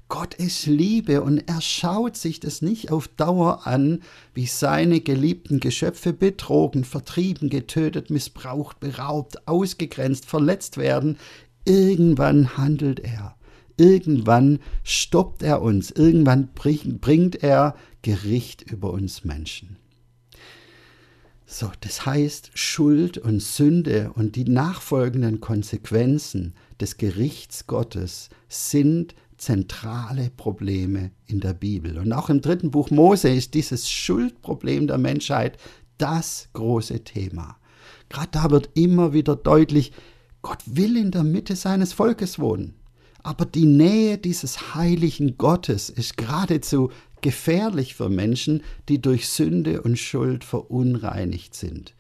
Gott 0.09 0.35
ist 0.35 0.67
Liebe 0.67 1.23
und 1.23 1.39
er 1.49 1.61
schaut 1.61 2.17
sich 2.17 2.41
das 2.41 2.61
nicht 2.61 2.91
auf 2.91 3.07
Dauer 3.07 3.67
an, 3.67 4.03
wie 4.35 4.47
seine 4.47 5.01
geliebten 5.01 5.61
Geschöpfe 5.61 6.13
betrogen, 6.13 6.83
vertrieben, 6.85 7.49
getötet, 7.49 8.11
missbraucht, 8.11 8.81
beraubt, 8.81 9.47
ausgegrenzt, 9.47 10.27
verletzt 10.27 10.77
werden. 10.77 11.19
Irgendwann 11.65 12.57
handelt 12.57 13.01
er. 13.01 13.37
Irgendwann 13.77 14.61
stoppt 14.83 15.43
er 15.43 15.63
uns, 15.63 15.91
irgendwann 15.91 16.51
bringt 16.55 17.43
er 17.43 17.77
Gericht 18.03 18.63
über 18.63 18.93
uns 18.93 19.25
Menschen. 19.25 19.77
So, 21.47 21.71
das 21.81 22.07
heißt, 22.07 22.51
Schuld 22.55 23.19
und 23.19 23.41
Sünde 23.41 24.13
und 24.15 24.37
die 24.37 24.45
nachfolgenden 24.45 25.41
Konsequenzen 25.41 26.55
des 26.81 26.97
Gerichts 26.97 27.67
Gottes 27.67 28.31
sind 28.49 29.15
zentrale 29.37 30.31
Probleme 30.31 31.11
in 31.27 31.41
der 31.41 31.55
Bibel. 31.55 31.99
Und 31.99 32.13
auch 32.13 32.31
im 32.31 32.41
dritten 32.41 32.71
Buch 32.71 32.91
Mose 32.91 33.29
ist 33.29 33.55
dieses 33.55 33.91
Schuldproblem 33.91 34.87
der 34.87 34.99
Menschheit 34.99 35.59
das 35.99 36.49
große 36.55 37.05
Thema. 37.05 37.57
Gerade 38.09 38.31
da 38.33 38.51
wird 38.51 38.71
immer 38.75 39.13
wieder 39.13 39.37
deutlich, 39.37 39.93
Gott 40.43 40.63
will 40.67 40.97
in 40.97 41.11
der 41.11 41.25
Mitte 41.25 41.57
seines 41.57 41.93
Volkes 41.93 42.39
wohnen. 42.39 42.75
Aber 43.25 43.47
die 43.47 43.65
Nähe 43.65 44.19
dieses 44.19 44.75
heiligen 44.75 45.39
Gottes 45.39 45.89
ist 45.89 46.19
geradezu 46.19 46.91
gefährlich 47.23 47.95
für 47.95 48.11
Menschen, 48.11 48.63
die 48.91 49.01
durch 49.01 49.29
Sünde 49.29 49.81
und 49.81 49.99
Schuld 49.99 50.45
verunreinigt 50.45 51.55
sind. 51.55 51.95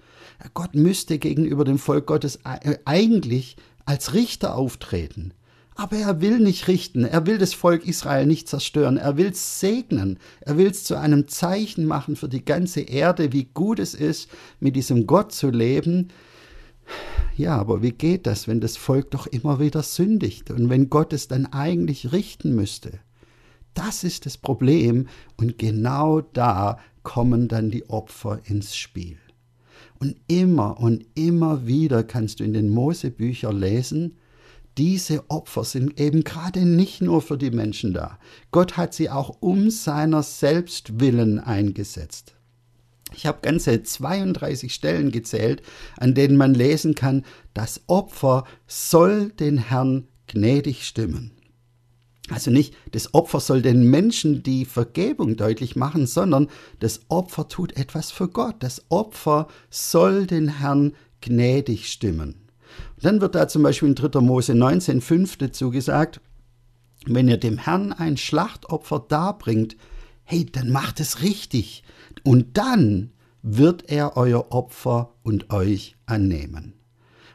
Gott 0.52 0.74
müsste 0.74 1.18
gegenüber 1.18 1.64
dem 1.64 1.78
Volk 1.78 2.06
Gottes 2.06 2.40
eigentlich 2.44 3.56
als 3.86 4.12
Richter 4.12 4.54
auftreten. 4.54 5.32
Aber 5.76 5.96
er 5.96 6.20
will 6.20 6.40
nicht 6.40 6.68
richten, 6.68 7.04
er 7.04 7.26
will 7.26 7.38
das 7.38 7.54
Volk 7.54 7.86
Israel 7.86 8.26
nicht 8.26 8.46
zerstören, 8.46 8.98
er 8.98 9.16
will 9.16 9.28
es 9.28 9.58
segnen, 9.58 10.18
er 10.42 10.58
will 10.58 10.68
es 10.68 10.84
zu 10.84 10.94
einem 10.94 11.26
Zeichen 11.26 11.86
machen 11.86 12.16
für 12.16 12.28
die 12.28 12.44
ganze 12.44 12.82
Erde, 12.82 13.32
wie 13.32 13.48
gut 13.54 13.78
es 13.78 13.94
ist, 13.94 14.28
mit 14.60 14.76
diesem 14.76 15.06
Gott 15.06 15.32
zu 15.32 15.50
leben, 15.50 16.10
ja, 17.36 17.56
aber 17.56 17.82
wie 17.82 17.92
geht 17.92 18.26
das, 18.26 18.46
wenn 18.46 18.60
das 18.60 18.76
Volk 18.76 19.10
doch 19.10 19.26
immer 19.26 19.58
wieder 19.58 19.82
sündigt 19.82 20.50
und 20.50 20.70
wenn 20.70 20.90
Gott 20.90 21.12
es 21.12 21.28
dann 21.28 21.46
eigentlich 21.46 22.12
richten 22.12 22.54
müsste? 22.54 23.00
Das 23.74 24.04
ist 24.04 24.24
das 24.26 24.38
Problem 24.38 25.08
und 25.36 25.58
genau 25.58 26.20
da 26.20 26.78
kommen 27.02 27.48
dann 27.48 27.70
die 27.70 27.88
Opfer 27.90 28.40
ins 28.44 28.76
Spiel. 28.76 29.18
Und 29.98 30.16
immer 30.28 30.78
und 30.78 31.06
immer 31.14 31.66
wieder 31.66 32.04
kannst 32.04 32.40
du 32.40 32.44
in 32.44 32.52
den 32.52 32.68
Mosebüchern 32.68 33.56
lesen, 33.56 34.16
diese 34.76 35.30
Opfer 35.30 35.64
sind 35.64 36.00
eben 36.00 36.24
gerade 36.24 36.66
nicht 36.66 37.00
nur 37.00 37.22
für 37.22 37.38
die 37.38 37.52
Menschen 37.52 37.94
da. 37.94 38.18
Gott 38.50 38.76
hat 38.76 38.92
sie 38.92 39.08
auch 39.08 39.36
um 39.40 39.70
seiner 39.70 40.22
selbst 40.22 40.98
willen 40.98 41.38
eingesetzt. 41.38 42.33
Ich 43.12 43.26
habe 43.26 43.38
ganze 43.42 43.82
32 43.82 44.72
Stellen 44.74 45.10
gezählt, 45.10 45.62
an 45.98 46.14
denen 46.14 46.36
man 46.36 46.54
lesen 46.54 46.94
kann, 46.94 47.24
das 47.52 47.82
Opfer 47.86 48.44
soll 48.66 49.30
den 49.30 49.58
Herrn 49.58 50.08
gnädig 50.26 50.86
stimmen. 50.86 51.32
Also 52.30 52.50
nicht, 52.50 52.74
das 52.92 53.12
Opfer 53.12 53.38
soll 53.38 53.60
den 53.60 53.90
Menschen 53.90 54.42
die 54.42 54.64
Vergebung 54.64 55.36
deutlich 55.36 55.76
machen, 55.76 56.06
sondern 56.06 56.48
das 56.80 57.02
Opfer 57.08 57.48
tut 57.48 57.76
etwas 57.76 58.10
für 58.10 58.28
Gott. 58.28 58.56
Das 58.60 58.86
Opfer 58.88 59.48
soll 59.68 60.26
den 60.26 60.48
Herrn 60.58 60.94
gnädig 61.20 61.90
stimmen. 61.90 62.48
Und 62.96 63.04
dann 63.04 63.20
wird 63.20 63.34
da 63.34 63.46
zum 63.46 63.62
Beispiel 63.62 63.90
in 63.90 63.94
3. 63.94 64.20
Mose 64.20 64.54
19, 64.54 65.02
5 65.02 65.36
dazu 65.36 65.70
gesagt, 65.70 66.20
wenn 67.06 67.28
ihr 67.28 67.36
dem 67.36 67.58
Herrn 67.58 67.92
ein 67.92 68.16
Schlachtopfer 68.16 69.04
darbringt, 69.06 69.76
hey, 70.24 70.46
dann 70.46 70.70
macht 70.70 71.00
es 71.00 71.20
richtig. 71.22 71.84
Und 72.22 72.56
dann 72.56 73.10
wird 73.42 73.90
er 73.90 74.16
euer 74.16 74.46
Opfer 74.50 75.14
und 75.22 75.52
euch 75.52 75.96
annehmen. 76.06 76.74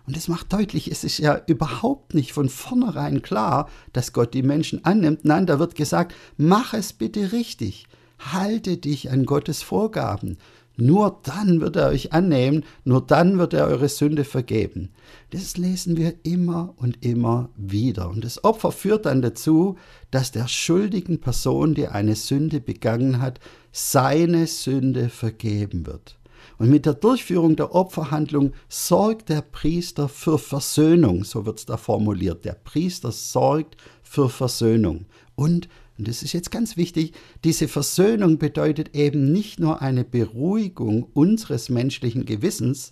Und 0.08 0.18
es 0.18 0.28
macht 0.28 0.52
deutlich, 0.52 0.90
es 0.90 1.04
ist 1.04 1.20
ja 1.20 1.40
überhaupt 1.46 2.16
nicht 2.16 2.34
von 2.34 2.50
vornherein 2.50 3.22
klar, 3.22 3.70
dass 3.94 4.12
Gott 4.12 4.34
die 4.34 4.42
Menschen 4.42 4.84
annimmt. 4.84 5.24
Nein, 5.24 5.46
da 5.46 5.60
wird 5.60 5.76
gesagt, 5.76 6.16
mach 6.36 6.74
es 6.74 6.94
bitte 6.94 7.32
richtig. 7.32 7.86
Halte 8.18 8.78
dich 8.78 9.12
an 9.12 9.26
Gottes 9.26 9.62
Vorgaben. 9.62 10.38
Nur 10.78 11.20
dann 11.24 11.62
wird 11.62 11.76
er 11.76 11.90
euch 11.90 12.14
annehmen, 12.14 12.64
nur 12.86 13.06
dann 13.06 13.38
wird 13.38 13.54
er 13.54 13.68
eure 13.68 13.90
Sünde 13.90 14.24
vergeben. 14.24 14.90
Das 15.30 15.58
lesen 15.58 15.98
wir 15.98 16.14
immer 16.24 16.74
und 16.78 17.06
immer 17.06 17.50
wieder. 17.58 18.10
Und 18.10 18.24
das 18.24 18.44
Opfer 18.44 18.72
führt 18.72 19.06
dann 19.06 19.22
dazu, 19.22 19.78
dass 20.10 20.32
der 20.32 20.48
schuldigen 20.48 21.20
Person, 21.20 21.76
die 21.76 21.88
eine 21.88 22.16
Sünde 22.16 22.62
begangen 22.62 23.22
hat, 23.22 23.40
seine 23.72 24.48
Sünde 24.48 25.10
vergeben 25.10 25.86
wird. 25.86 26.18
Und 26.58 26.70
mit 26.70 26.86
der 26.86 26.94
Durchführung 26.94 27.56
der 27.56 27.74
Opferhandlung 27.74 28.54
sorgt 28.68 29.30
der 29.30 29.42
Priester 29.42 30.10
für 30.10 30.38
Versöhnung, 30.38 31.24
so 31.24 31.46
wird 31.46 31.60
es 31.60 31.66
da 31.66 31.78
formuliert. 31.78 32.44
Der 32.46 32.54
Priester 32.54 33.12
sorgt 33.12 33.78
für 34.04 34.30
Versöhnung. 34.30 35.06
Und 35.36 35.70
und 36.00 36.08
das 36.08 36.24
ist 36.24 36.32
jetzt 36.32 36.50
ganz 36.50 36.78
wichtig, 36.78 37.12
diese 37.44 37.68
Versöhnung 37.68 38.38
bedeutet 38.38 38.96
eben 38.96 39.34
nicht 39.34 39.60
nur 39.60 39.82
eine 39.82 40.06
Beruhigung 40.06 41.04
unseres 41.14 41.68
menschlichen 41.68 42.26
Gewissens, 42.26 42.90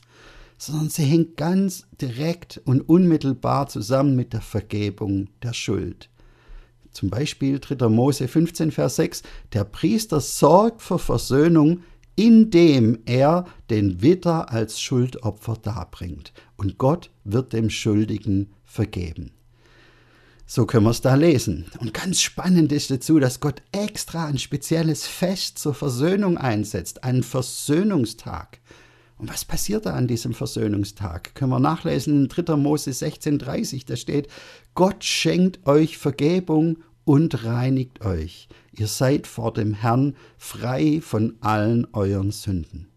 sondern 0.57 0.89
sie 0.89 1.03
hängt 1.03 1.37
ganz 1.37 1.87
direkt 2.01 2.61
und 2.65 2.81
unmittelbar 2.81 3.69
zusammen 3.69 4.17
mit 4.17 4.33
der 4.33 4.41
Vergebung 4.41 5.29
der 5.41 5.53
Schuld. 5.53 6.09
Zum 6.97 7.11
Beispiel 7.11 7.59
3. 7.59 7.89
Mose 7.89 8.27
15, 8.27 8.71
Vers 8.71 8.95
6, 8.95 9.21
der 9.53 9.65
Priester 9.65 10.19
sorgt 10.19 10.81
für 10.81 10.97
Versöhnung, 10.97 11.83
indem 12.15 12.97
er 13.05 13.45
den 13.69 14.01
Witter 14.01 14.51
als 14.51 14.81
Schuldopfer 14.81 15.57
darbringt. 15.61 16.33
Und 16.55 16.79
Gott 16.79 17.11
wird 17.23 17.53
dem 17.53 17.69
Schuldigen 17.69 18.49
vergeben. 18.65 19.29
So 20.47 20.65
können 20.65 20.85
wir 20.85 20.89
es 20.89 21.01
da 21.01 21.13
lesen. 21.13 21.65
Und 21.77 21.93
ganz 21.93 22.19
spannend 22.19 22.71
ist 22.71 22.89
dazu, 22.89 23.19
dass 23.19 23.41
Gott 23.41 23.61
extra 23.71 24.25
ein 24.25 24.39
spezielles 24.39 25.05
Fest 25.05 25.59
zur 25.59 25.75
Versöhnung 25.75 26.39
einsetzt, 26.39 27.03
einen 27.03 27.21
Versöhnungstag. 27.21 28.59
Und 29.17 29.29
was 29.29 29.45
passiert 29.45 29.85
da 29.85 29.93
an 29.93 30.07
diesem 30.07 30.33
Versöhnungstag? 30.33 31.33
Können 31.33 31.51
wir 31.51 31.59
nachlesen 31.59 32.23
in 32.23 32.27
3. 32.27 32.55
Mose 32.55 32.91
16,30, 32.91 33.85
da 33.87 33.95
steht: 33.95 34.27
Gott 34.75 35.03
schenkt 35.03 35.65
euch 35.65 35.97
Vergebung 35.97 36.77
und 37.03 37.43
reinigt 37.43 38.05
euch. 38.05 38.47
Ihr 38.73 38.87
seid 38.87 39.25
vor 39.25 39.53
dem 39.53 39.73
Herrn 39.73 40.15
frei 40.37 40.99
von 41.01 41.35
allen 41.39 41.87
euren 41.93 42.31
Sünden. 42.31 42.87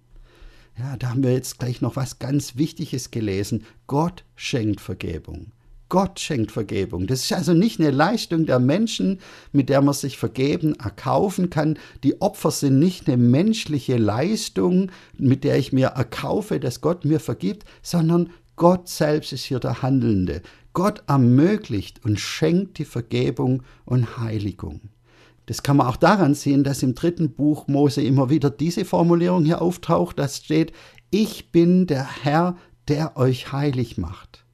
Ja, 0.79 0.97
da 0.97 1.11
haben 1.11 1.23
wir 1.23 1.33
jetzt 1.33 1.59
gleich 1.59 1.81
noch 1.81 1.97
was 1.97 2.19
ganz 2.19 2.57
Wichtiges 2.57 3.11
gelesen. 3.11 3.65
Gott 3.87 4.25
schenkt 4.35 4.81
Vergebung. 4.81 5.53
Gott 5.91 6.19
schenkt 6.19 6.53
Vergebung. 6.53 7.07
Das 7.07 7.25
ist 7.25 7.33
also 7.35 7.53
nicht 7.53 7.79
eine 7.79 7.91
Leistung 7.91 8.47
der 8.47 8.61
Menschen, 8.61 9.19
mit 9.53 9.69
der 9.69 9.83
man 9.83 9.93
sich 9.93 10.17
vergeben 10.17 10.75
erkaufen 10.77 11.51
kann. 11.51 11.79
Die 12.05 12.23
Opfer 12.23 12.51
sind 12.51 12.79
nicht 12.79 13.07
eine 13.09 13.19
menschliche 13.19 13.99
Leistung, 13.99 14.91
mit 15.19 15.45
der 15.45 15.59
ich 15.59 15.73
mir 15.73 15.89
erkaufe, 15.89 16.59
dass 16.59 16.81
Gott 16.81 17.05
mir 17.05 17.21
vergibt, 17.21 17.65
sondern 17.83 18.31
Gott 18.57 18.89
selbst 18.89 19.33
ist 19.33 19.45
hier 19.45 19.59
der 19.59 19.83
Handelnde. 19.83 20.43
Gott 20.73 21.03
ermöglicht 21.09 22.05
und 22.05 22.21
schenkt 22.21 22.79
die 22.79 22.85
Vergebung 22.85 23.65
und 23.85 24.17
Heiligung. 24.19 24.81
Das 25.47 25.65
kann 25.65 25.77
man 25.77 25.89
auch 25.89 25.97
daran 25.97 26.35
sehen, 26.35 26.63
dass 26.63 26.85
im 26.85 26.95
dritten 26.95 27.33
Buch 27.33 27.67
Mose 27.67 28.03
immer 28.03 28.31
wieder 28.31 28.51
diese 28.51 28.85
Formulierung 28.85 29.45
hier 29.45 29.61
auftaucht, 29.61 30.21
das 30.21 30.37
steht, 30.37 30.73
ich 31.11 31.51
bin 31.51 31.89
der 31.89 32.09
Herr, 32.23 32.57
der 32.87 33.17
euch 33.17 33.51
heilig 33.51 33.99
macht. 33.99 34.45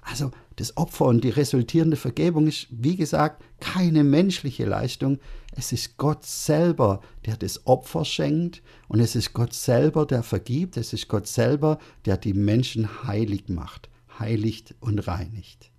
Also 0.00 0.30
das 0.56 0.76
Opfer 0.76 1.06
und 1.06 1.24
die 1.24 1.30
resultierende 1.30 1.96
Vergebung 1.96 2.46
ist, 2.46 2.66
wie 2.70 2.96
gesagt, 2.96 3.42
keine 3.60 4.04
menschliche 4.04 4.64
Leistung. 4.64 5.18
Es 5.56 5.72
ist 5.72 5.96
Gott 5.96 6.24
selber, 6.24 7.00
der 7.26 7.36
das 7.36 7.66
Opfer 7.66 8.04
schenkt 8.04 8.62
und 8.88 9.00
es 9.00 9.16
ist 9.16 9.32
Gott 9.32 9.52
selber, 9.52 10.06
der 10.06 10.22
vergibt. 10.22 10.76
Es 10.76 10.92
ist 10.92 11.08
Gott 11.08 11.26
selber, 11.26 11.78
der 12.04 12.16
die 12.16 12.34
Menschen 12.34 13.04
heilig 13.04 13.48
macht, 13.48 13.88
heiligt 14.18 14.74
und 14.80 15.06
reinigt. 15.06 15.70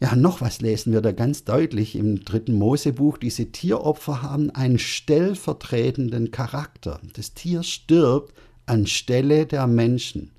Ja, 0.00 0.16
noch 0.16 0.40
was 0.40 0.60
lesen 0.60 0.92
wir 0.92 1.00
da 1.00 1.12
ganz 1.12 1.44
deutlich 1.44 1.94
im 1.94 2.24
dritten 2.24 2.54
Mosebuch. 2.54 3.18
Diese 3.18 3.52
Tieropfer 3.52 4.20
haben 4.20 4.50
einen 4.50 4.80
stellvertretenden 4.80 6.32
Charakter. 6.32 7.00
Das 7.14 7.34
Tier 7.34 7.62
stirbt 7.62 8.34
anstelle 8.66 9.46
der 9.46 9.66
Menschen. 9.66 10.32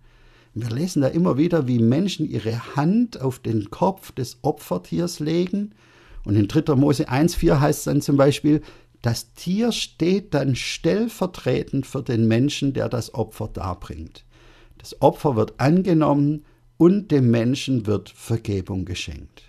Wir 0.56 0.70
lesen 0.70 1.02
da 1.02 1.08
immer 1.08 1.38
wieder, 1.38 1.68
wie 1.68 1.80
Menschen 1.80 2.30
ihre 2.30 2.76
Hand 2.76 3.20
auf 3.20 3.40
den 3.40 3.72
Kopf 3.72 4.12
des 4.12 4.38
Opfertiers 4.44 5.20
legen. 5.20 5.72
Und 6.26 6.36
in 6.36 6.48
3. 6.48 6.76
Mose 6.76 7.10
1,4 7.10 7.60
heißt 7.60 7.80
es 7.80 7.86
dann 7.86 8.02
zum 8.02 8.18
Beispiel, 8.18 8.62
das 9.02 9.34
Tier 9.34 9.72
steht 9.72 10.34
dann 10.34 10.56
stellvertretend 10.56 11.86
für 11.86 12.04
den 12.04 12.28
Menschen, 12.28 12.74
der 12.74 12.88
das 12.88 13.14
Opfer 13.14 13.50
darbringt. 13.52 14.24
Das 14.78 15.02
Opfer 15.02 15.36
wird 15.36 15.60
angenommen 15.60 16.46
und 16.78 17.12
dem 17.12 17.32
Menschen 17.32 17.86
wird 17.86 18.10
Vergebung 18.10 18.86
geschenkt. 18.86 19.44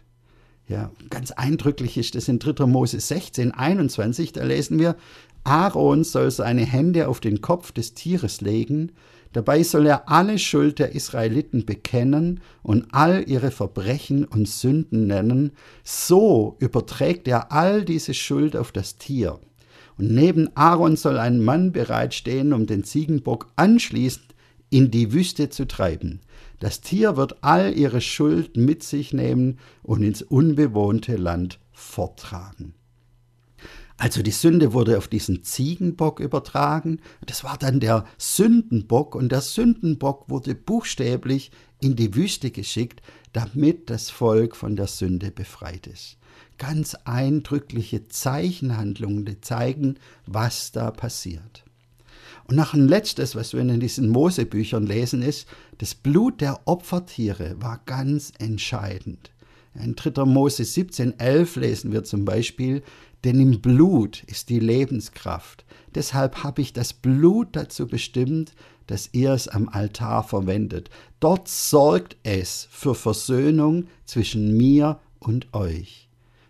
Ja, 0.66 0.90
ganz 1.10 1.30
eindrücklich 1.30 1.98
ist 1.98 2.14
das 2.14 2.28
in 2.28 2.38
3. 2.38 2.66
Mose 2.66 2.98
16, 2.98 3.52
21, 3.52 4.32
da 4.32 4.44
lesen 4.44 4.78
wir, 4.78 4.96
Aaron 5.44 6.04
soll 6.04 6.30
seine 6.30 6.64
Hände 6.64 7.08
auf 7.08 7.20
den 7.20 7.42
Kopf 7.42 7.70
des 7.70 7.92
Tieres 7.92 8.40
legen, 8.40 8.92
dabei 9.34 9.62
soll 9.62 9.86
er 9.86 10.08
alle 10.08 10.38
Schuld 10.38 10.78
der 10.78 10.94
Israeliten 10.94 11.66
bekennen 11.66 12.40
und 12.62 12.86
all 12.92 13.28
ihre 13.28 13.50
Verbrechen 13.50 14.24
und 14.24 14.48
Sünden 14.48 15.06
nennen, 15.06 15.52
so 15.82 16.56
überträgt 16.60 17.28
er 17.28 17.52
all 17.52 17.84
diese 17.84 18.14
Schuld 18.14 18.56
auf 18.56 18.72
das 18.72 18.96
Tier. 18.96 19.38
Und 19.98 20.10
neben 20.12 20.48
Aaron 20.56 20.96
soll 20.96 21.18
ein 21.18 21.44
Mann 21.44 21.72
bereitstehen, 21.72 22.52
um 22.52 22.66
den 22.66 22.84
Ziegenbock 22.84 23.52
anschließend 23.56 24.34
in 24.70 24.90
die 24.90 25.12
Wüste 25.12 25.50
zu 25.50 25.66
treiben. 25.66 26.20
Das 26.60 26.80
Tier 26.80 27.16
wird 27.16 27.36
all 27.42 27.76
ihre 27.76 28.00
Schuld 28.00 28.56
mit 28.56 28.82
sich 28.82 29.12
nehmen 29.12 29.58
und 29.82 30.02
ins 30.02 30.22
unbewohnte 30.22 31.16
Land 31.16 31.60
forttragen. 31.72 32.74
Also 33.96 34.22
die 34.22 34.32
Sünde 34.32 34.72
wurde 34.72 34.98
auf 34.98 35.08
diesen 35.08 35.44
Ziegenbock 35.44 36.20
übertragen. 36.20 37.00
Das 37.26 37.44
war 37.44 37.56
dann 37.56 37.80
der 37.80 38.04
Sündenbock 38.18 39.14
und 39.14 39.30
der 39.30 39.40
Sündenbock 39.40 40.28
wurde 40.28 40.54
buchstäblich 40.54 41.52
in 41.80 41.94
die 41.96 42.14
Wüste 42.14 42.50
geschickt, 42.50 43.02
damit 43.32 43.90
das 43.90 44.10
Volk 44.10 44.56
von 44.56 44.74
der 44.76 44.88
Sünde 44.88 45.30
befreit 45.30 45.86
ist. 45.86 46.18
Ganz 46.58 46.94
eindrückliche 47.04 48.08
Zeichenhandlungen, 48.08 49.24
die 49.24 49.40
zeigen, 49.40 49.96
was 50.26 50.72
da 50.72 50.90
passiert. 50.90 51.64
Und 52.46 52.56
noch 52.56 52.74
ein 52.74 52.88
letztes, 52.88 53.34
was 53.34 53.54
wir 53.54 53.60
in 53.60 53.80
diesen 53.80 54.08
Mosebüchern 54.08 54.86
lesen, 54.86 55.22
ist, 55.22 55.46
das 55.78 55.94
Blut 55.94 56.40
der 56.40 56.60
Opfertiere 56.66 57.56
war 57.60 57.80
ganz 57.86 58.32
entscheidend. 58.38 59.30
In 59.74 59.96
3. 59.96 60.24
Mose 60.24 60.64
17, 60.64 61.18
11 61.18 61.56
lesen 61.56 61.92
wir 61.92 62.04
zum 62.04 62.24
Beispiel, 62.24 62.82
denn 63.24 63.40
im 63.40 63.60
Blut 63.60 64.22
ist 64.24 64.50
die 64.50 64.60
Lebenskraft. 64.60 65.64
Deshalb 65.94 66.44
habe 66.44 66.60
ich 66.60 66.72
das 66.72 66.92
Blut 66.92 67.48
dazu 67.52 67.86
bestimmt, 67.86 68.54
dass 68.86 69.08
ihr 69.12 69.32
es 69.32 69.48
am 69.48 69.68
Altar 69.68 70.22
verwendet. 70.22 70.90
Dort 71.20 71.48
sorgt 71.48 72.16
es 72.22 72.68
für 72.70 72.94
Versöhnung 72.94 73.86
zwischen 74.04 74.56
mir 74.56 75.00
und 75.20 75.54
euch. 75.54 76.08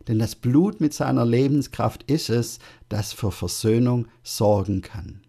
Denn 0.08 0.18
das 0.18 0.34
Blut 0.34 0.80
mit 0.80 0.92
seiner 0.92 1.24
Lebenskraft 1.24 2.02
ist 2.10 2.28
es, 2.28 2.58
das 2.88 3.12
für 3.12 3.30
Versöhnung 3.30 4.08
sorgen 4.22 4.82
kann. 4.82 5.20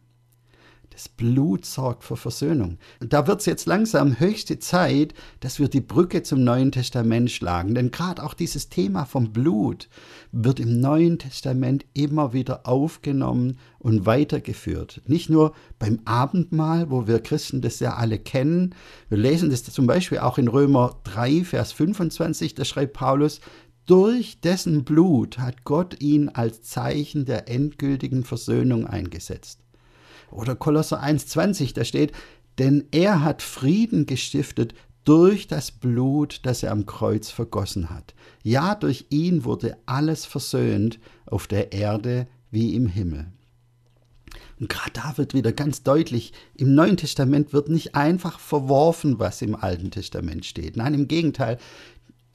Das 0.96 1.10
Blut 1.10 1.66
sorgt 1.66 2.06
für 2.06 2.16
Versöhnung. 2.16 2.78
Und 3.02 3.12
da 3.12 3.28
wird 3.28 3.42
es 3.42 3.46
jetzt 3.46 3.66
langsam 3.66 4.18
höchste 4.18 4.60
Zeit, 4.60 5.14
dass 5.42 5.60
wir 5.60 5.68
die 5.68 5.82
Brücke 5.82 6.24
zum 6.24 6.46
Neuen 6.46 6.72
Testament 6.72 7.30
schlagen. 7.30 7.76
Denn 7.76 7.92
gerade 7.92 8.24
auch 8.24 8.34
dieses 8.34 8.70
Thema 8.70 9.04
vom 9.04 9.34
Blut 9.34 9.90
wird 10.32 10.62
im 10.62 10.80
Neuen 10.80 11.20
Testament 11.20 11.84
immer 11.94 12.32
wieder 12.32 12.66
aufgenommen 12.66 13.58
und 13.78 14.06
weitergeführt. 14.06 15.02
Nicht 15.06 15.30
nur 15.30 15.54
beim 15.80 16.00
Abendmahl, 16.06 16.90
wo 16.90 17.08
wir 17.08 17.20
Christen 17.20 17.60
das 17.60 17.82
ja 17.82 17.96
alle 17.96 18.18
kennen. 18.18 18.74
Wir 19.10 19.18
lesen 19.18 19.50
das 19.50 19.64
zum 19.64 19.88
Beispiel 19.88 20.20
auch 20.20 20.38
in 20.38 20.48
Römer 20.48 21.02
3, 21.04 21.44
Vers 21.44 21.74
25, 21.74 22.56
da 22.56 22.64
schreibt 22.64 22.94
Paulus, 22.94 23.42
durch 23.86 24.40
dessen 24.40 24.86
Blut 24.86 25.40
hat 25.40 25.66
Gott 25.66 26.02
ihn 26.02 26.30
als 26.30 26.62
Zeichen 26.62 27.26
der 27.26 27.50
endgültigen 27.50 28.24
Versöhnung 28.24 28.88
eingesetzt. 28.88 29.65
Oder 30.32 30.56
Kolosser 30.56 31.04
1,20, 31.04 31.74
da 31.74 31.84
steht, 31.84 32.12
denn 32.58 32.86
er 32.92 33.24
hat 33.24 33.42
Frieden 33.42 34.06
gestiftet 34.06 34.74
durch 35.04 35.48
das 35.48 35.72
Blut, 35.72 36.42
das 36.44 36.64
er 36.64 36.72
am 36.72 36.86
Kreuz 36.86 37.30
vergossen 37.30 37.90
hat. 37.90 38.16
Ja, 38.44 38.76
durch 38.76 39.06
ihn 39.10 39.46
wurde 39.46 39.78
alles 39.86 40.26
versöhnt 40.26 41.00
auf 41.26 41.48
der 41.48 41.72
Erde 41.72 42.28
wie 42.52 42.76
im 42.76 42.88
Himmel. 42.88 43.28
Und 44.60 44.70
gerade 44.70 44.92
da 44.94 45.18
wird 45.18 45.34
wieder 45.34 45.52
ganz 45.52 45.84
deutlich, 45.84 46.32
im 46.56 46.76
Neuen 46.76 46.98
Testament 46.98 47.52
wird 47.52 47.68
nicht 47.70 47.94
einfach 47.94 48.40
verworfen, 48.40 49.20
was 49.20 49.42
im 49.42 49.56
Alten 49.56 49.92
Testament 49.92 50.46
steht. 50.46 50.78
Nein, 50.78 50.94
im 50.94 51.08
Gegenteil, 51.08 51.58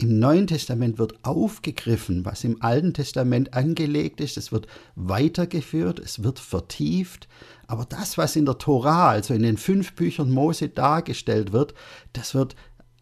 im 0.01 0.17
Neuen 0.17 0.47
Testament 0.47 0.97
wird 0.97 1.23
aufgegriffen, 1.23 2.25
was 2.25 2.43
im 2.43 2.61
Alten 2.61 2.93
Testament 2.93 3.53
angelegt 3.53 4.19
ist, 4.19 4.35
es 4.35 4.51
wird 4.51 4.67
weitergeführt, 4.95 5.99
es 5.99 6.23
wird 6.23 6.39
vertieft, 6.39 7.27
aber 7.67 7.85
das, 7.85 8.17
was 8.17 8.35
in 8.35 8.45
der 8.45 8.57
Tora, 8.57 9.09
also 9.09 9.33
in 9.33 9.43
den 9.43 9.57
fünf 9.57 9.93
Büchern 9.93 10.31
Mose 10.31 10.69
dargestellt 10.69 11.51
wird, 11.51 11.75
das 12.13 12.33
wird 12.33 12.55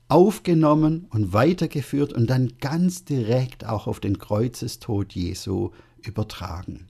aufgenommen 0.09 1.07
und 1.12 1.31
weitergeführt 1.31 2.12
und 2.12 2.29
dann 2.29 2.53
ganz 2.59 3.05
direkt 3.05 3.65
auch 3.65 3.88
auf 3.88 3.99
den 4.01 4.19
Kreuzestod 4.19 5.13
Jesu 5.13 5.69
übertragen. 6.01 6.88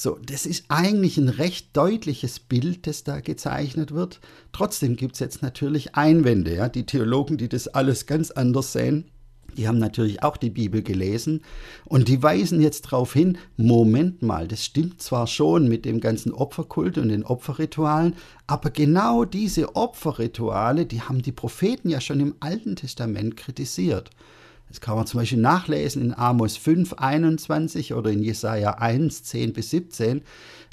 So, 0.00 0.16
das 0.24 0.46
ist 0.46 0.66
eigentlich 0.68 1.18
ein 1.18 1.28
recht 1.28 1.76
deutliches 1.76 2.38
Bild, 2.38 2.86
das 2.86 3.02
da 3.02 3.18
gezeichnet 3.18 3.92
wird. 3.92 4.20
Trotzdem 4.52 4.94
gibt 4.94 5.14
es 5.14 5.18
jetzt 5.18 5.42
natürlich 5.42 5.96
Einwände. 5.96 6.54
Ja? 6.54 6.68
Die 6.68 6.86
Theologen, 6.86 7.36
die 7.36 7.48
das 7.48 7.66
alles 7.66 8.06
ganz 8.06 8.30
anders 8.30 8.72
sehen, 8.72 9.10
die 9.56 9.66
haben 9.66 9.78
natürlich 9.78 10.22
auch 10.22 10.36
die 10.36 10.50
Bibel 10.50 10.84
gelesen 10.84 11.40
und 11.84 12.06
die 12.06 12.22
weisen 12.22 12.60
jetzt 12.60 12.84
darauf 12.84 13.12
hin, 13.12 13.38
Moment 13.56 14.22
mal, 14.22 14.46
das 14.46 14.64
stimmt 14.64 15.02
zwar 15.02 15.26
schon 15.26 15.66
mit 15.66 15.84
dem 15.84 15.98
ganzen 15.98 16.32
Opferkult 16.32 16.96
und 16.96 17.08
den 17.08 17.24
Opferritualen, 17.24 18.14
aber 18.46 18.70
genau 18.70 19.24
diese 19.24 19.74
Opferrituale, 19.74 20.86
die 20.86 21.02
haben 21.02 21.22
die 21.22 21.32
Propheten 21.32 21.88
ja 21.88 22.00
schon 22.00 22.20
im 22.20 22.36
Alten 22.38 22.76
Testament 22.76 23.36
kritisiert. 23.36 24.10
Das 24.68 24.80
kann 24.80 24.96
man 24.96 25.06
zum 25.06 25.20
Beispiel 25.20 25.38
nachlesen 25.38 26.02
in 26.02 26.14
Amos 26.14 26.56
5, 26.56 26.94
21 26.94 27.94
oder 27.94 28.10
in 28.10 28.22
Jesaja 28.22 28.72
1, 28.72 29.24
10 29.24 29.52
bis 29.52 29.70
17. 29.70 30.22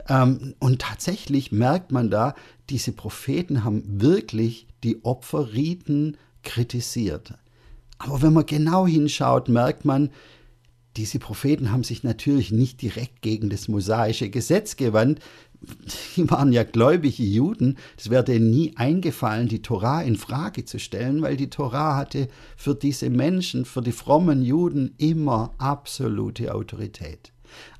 Ähm, 0.09 0.55
und 0.59 0.81
tatsächlich 0.81 1.51
merkt 1.51 1.91
man 1.91 2.09
da, 2.09 2.35
diese 2.69 2.91
Propheten 2.91 3.63
haben 3.63 3.83
wirklich 4.01 4.67
die 4.83 5.03
Opferriten 5.03 6.17
kritisiert. 6.43 7.33
Aber 7.97 8.21
wenn 8.21 8.33
man 8.33 8.45
genau 8.45 8.85
hinschaut, 8.85 9.47
merkt 9.47 9.85
man, 9.85 10.09
diese 10.97 11.19
Propheten 11.19 11.71
haben 11.71 11.83
sich 11.83 12.03
natürlich 12.03 12.51
nicht 12.51 12.81
direkt 12.81 13.21
gegen 13.21 13.49
das 13.49 13.67
mosaische 13.67 14.29
Gesetz 14.29 14.75
gewandt, 14.75 15.19
die 16.15 16.29
waren 16.29 16.51
ja 16.51 16.63
gläubige 16.63 17.23
Juden, 17.23 17.77
es 17.97 18.09
wäre 18.09 18.23
denen 18.23 18.49
nie 18.49 18.73
eingefallen, 18.75 19.47
die 19.47 19.61
Torah 19.61 20.01
in 20.01 20.15
Frage 20.15 20.65
zu 20.65 20.79
stellen, 20.79 21.21
weil 21.21 21.37
die 21.37 21.49
Torah 21.49 21.95
hatte 21.95 22.27
für 22.55 22.75
diese 22.75 23.09
Menschen, 23.09 23.65
für 23.65 23.81
die 23.81 23.91
frommen 23.91 24.43
Juden 24.43 24.95
immer 24.97 25.53
absolute 25.57 26.53
Autorität. 26.53 27.31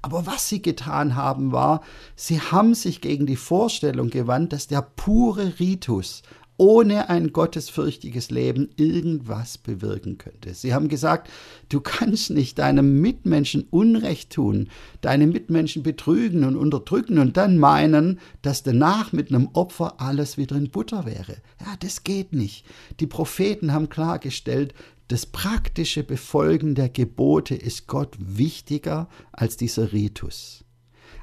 Aber 0.01 0.25
was 0.25 0.47
sie 0.47 0.61
getan 0.61 1.15
haben, 1.15 1.51
war, 1.51 1.81
sie 2.15 2.39
haben 2.39 2.75
sich 2.75 3.01
gegen 3.01 3.25
die 3.25 3.35
Vorstellung 3.35 4.09
gewandt, 4.09 4.53
dass 4.53 4.67
der 4.67 4.81
pure 4.81 5.59
Ritus 5.59 6.21
ohne 6.57 7.09
ein 7.09 7.33
gottesfürchtiges 7.33 8.31
Leben 8.31 8.69
irgendwas 8.77 9.57
bewirken 9.57 10.17
könnte. 10.17 10.53
Sie 10.53 10.73
haben 10.73 10.87
gesagt, 10.87 11.29
du 11.69 11.81
kannst 11.81 12.29
nicht 12.29 12.59
deinem 12.59 13.01
Mitmenschen 13.01 13.67
Unrecht 13.69 14.31
tun, 14.31 14.69
deine 15.01 15.27
Mitmenschen 15.27 15.83
betrügen 15.83 16.43
und 16.43 16.55
unterdrücken 16.55 17.19
und 17.19 17.37
dann 17.37 17.57
meinen, 17.57 18.19
dass 18.41 18.63
danach 18.63 19.11
mit 19.11 19.29
einem 19.29 19.49
Opfer 19.53 19.99
alles 19.99 20.37
wieder 20.37 20.55
in 20.55 20.69
Butter 20.69 21.05
wäre. 21.05 21.37
Ja, 21.59 21.75
das 21.79 22.03
geht 22.03 22.33
nicht. 22.33 22.65
Die 22.99 23.07
Propheten 23.07 23.73
haben 23.73 23.89
klargestellt, 23.89 24.73
das 25.07 25.27
praktische 25.27 26.03
Befolgen 26.03 26.73
der 26.73 26.89
Gebote 26.89 27.53
ist 27.53 27.85
Gott 27.85 28.15
wichtiger 28.19 29.07
als 29.31 29.55
dieser 29.55 29.93
Ritus. 29.93 30.64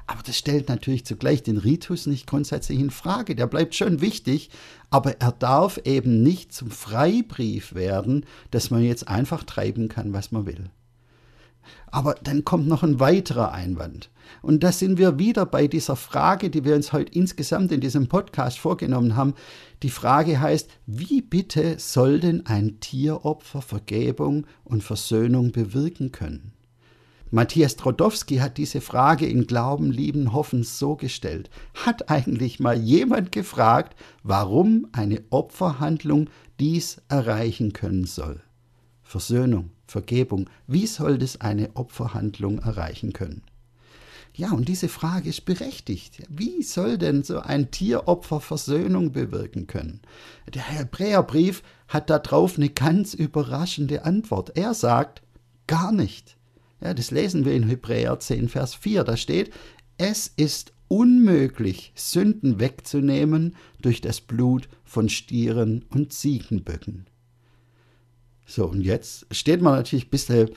Aber 0.05 0.21
das 0.23 0.37
stellt 0.37 0.67
natürlich 0.69 1.05
zugleich 1.05 1.43
den 1.43 1.57
Ritus 1.57 2.07
nicht 2.07 2.27
grundsätzlich 2.27 2.79
in 2.79 2.91
Frage. 2.91 3.35
Der 3.35 3.47
bleibt 3.47 3.75
schon 3.75 4.01
wichtig, 4.01 4.49
aber 4.89 5.21
er 5.21 5.31
darf 5.31 5.79
eben 5.85 6.23
nicht 6.23 6.51
zum 6.51 6.71
Freibrief 6.71 7.73
werden, 7.73 8.25
dass 8.51 8.69
man 8.69 8.83
jetzt 8.83 9.07
einfach 9.07 9.43
treiben 9.43 9.87
kann, 9.87 10.13
was 10.13 10.31
man 10.31 10.45
will. 10.45 10.69
Aber 11.87 12.15
dann 12.15 12.43
kommt 12.43 12.67
noch 12.67 12.83
ein 12.83 12.99
weiterer 12.99 13.53
Einwand. 13.53 14.09
Und 14.41 14.63
da 14.63 14.71
sind 14.71 14.97
wir 14.97 15.19
wieder 15.19 15.45
bei 15.45 15.67
dieser 15.67 15.95
Frage, 15.95 16.49
die 16.49 16.65
wir 16.65 16.75
uns 16.75 16.91
heute 16.91 17.13
insgesamt 17.13 17.71
in 17.71 17.81
diesem 17.81 18.07
Podcast 18.07 18.59
vorgenommen 18.59 19.15
haben. 19.15 19.33
Die 19.83 19.89
Frage 19.89 20.39
heißt, 20.39 20.69
wie 20.85 21.21
bitte 21.21 21.75
soll 21.77 22.19
denn 22.19 22.45
ein 22.45 22.79
Tieropfer 22.79 23.61
Vergebung 23.61 24.47
und 24.63 24.83
Versöhnung 24.83 25.51
bewirken 25.51 26.11
können? 26.11 26.52
Matthias 27.33 27.77
Trodowski 27.77 28.35
hat 28.37 28.59
diese 28.59 28.79
Frage 28.79 29.25
in 29.25 29.47
Glauben, 29.47 29.89
Lieben, 29.89 30.33
Hoffen 30.33 30.61
so 30.61 30.95
gestellt. 30.95 31.49
Hat 31.73 32.11
eigentlich 32.11 32.59
mal 32.59 32.77
jemand 32.77 33.31
gefragt, 33.31 33.97
warum 34.21 34.87
eine 34.91 35.19
Opferhandlung 35.31 36.29
dies 36.59 37.01
erreichen 37.09 37.73
können 37.73 38.05
soll? 38.05 38.39
Versöhnung, 39.01 39.71
Vergebung, 39.87 40.47
wie 40.67 40.85
soll 40.85 41.17
das 41.17 41.41
eine 41.41 41.75
Opferhandlung 41.75 42.59
erreichen 42.59 43.13
können? 43.13 43.41
Ja, 44.35 44.51
und 44.51 44.69
diese 44.69 44.87
Frage 44.87 45.29
ist 45.29 45.43
berechtigt. 45.43 46.21
Wie 46.29 46.61
soll 46.61 46.99
denn 46.99 47.23
so 47.23 47.39
ein 47.39 47.71
Tieropfer 47.71 48.41
Versöhnung 48.41 49.11
bewirken 49.11 49.65
können? 49.65 50.01
Der 50.53 50.69
Hebräerbrief 50.69 51.63
hat 51.87 52.11
darauf 52.11 52.57
eine 52.57 52.69
ganz 52.69 53.15
überraschende 53.15 54.05
Antwort. 54.05 54.55
Er 54.55 54.75
sagt, 54.75 55.23
gar 55.65 55.91
nicht. 55.91 56.37
Ja, 56.83 56.93
das 56.93 57.11
lesen 57.11 57.45
wir 57.45 57.53
in 57.53 57.63
Hebräer 57.63 58.19
10, 58.19 58.49
Vers 58.49 58.75
4. 58.75 59.05
Da 59.05 59.15
steht, 59.15 59.51
es 59.97 60.27
ist 60.27 60.73
unmöglich, 60.89 61.93
Sünden 61.95 62.59
wegzunehmen 62.59 63.55
durch 63.81 64.01
das 64.01 64.19
Blut 64.19 64.67
von 64.83 65.07
Stieren 65.07 65.85
und 65.89 66.11
Ziegenböcken. 66.11 67.05
So, 68.45 68.65
und 68.65 68.81
jetzt 68.81 69.25
steht 69.31 69.61
man 69.61 69.75
natürlich 69.75 70.07
ein 70.07 70.11
bisschen 70.11 70.49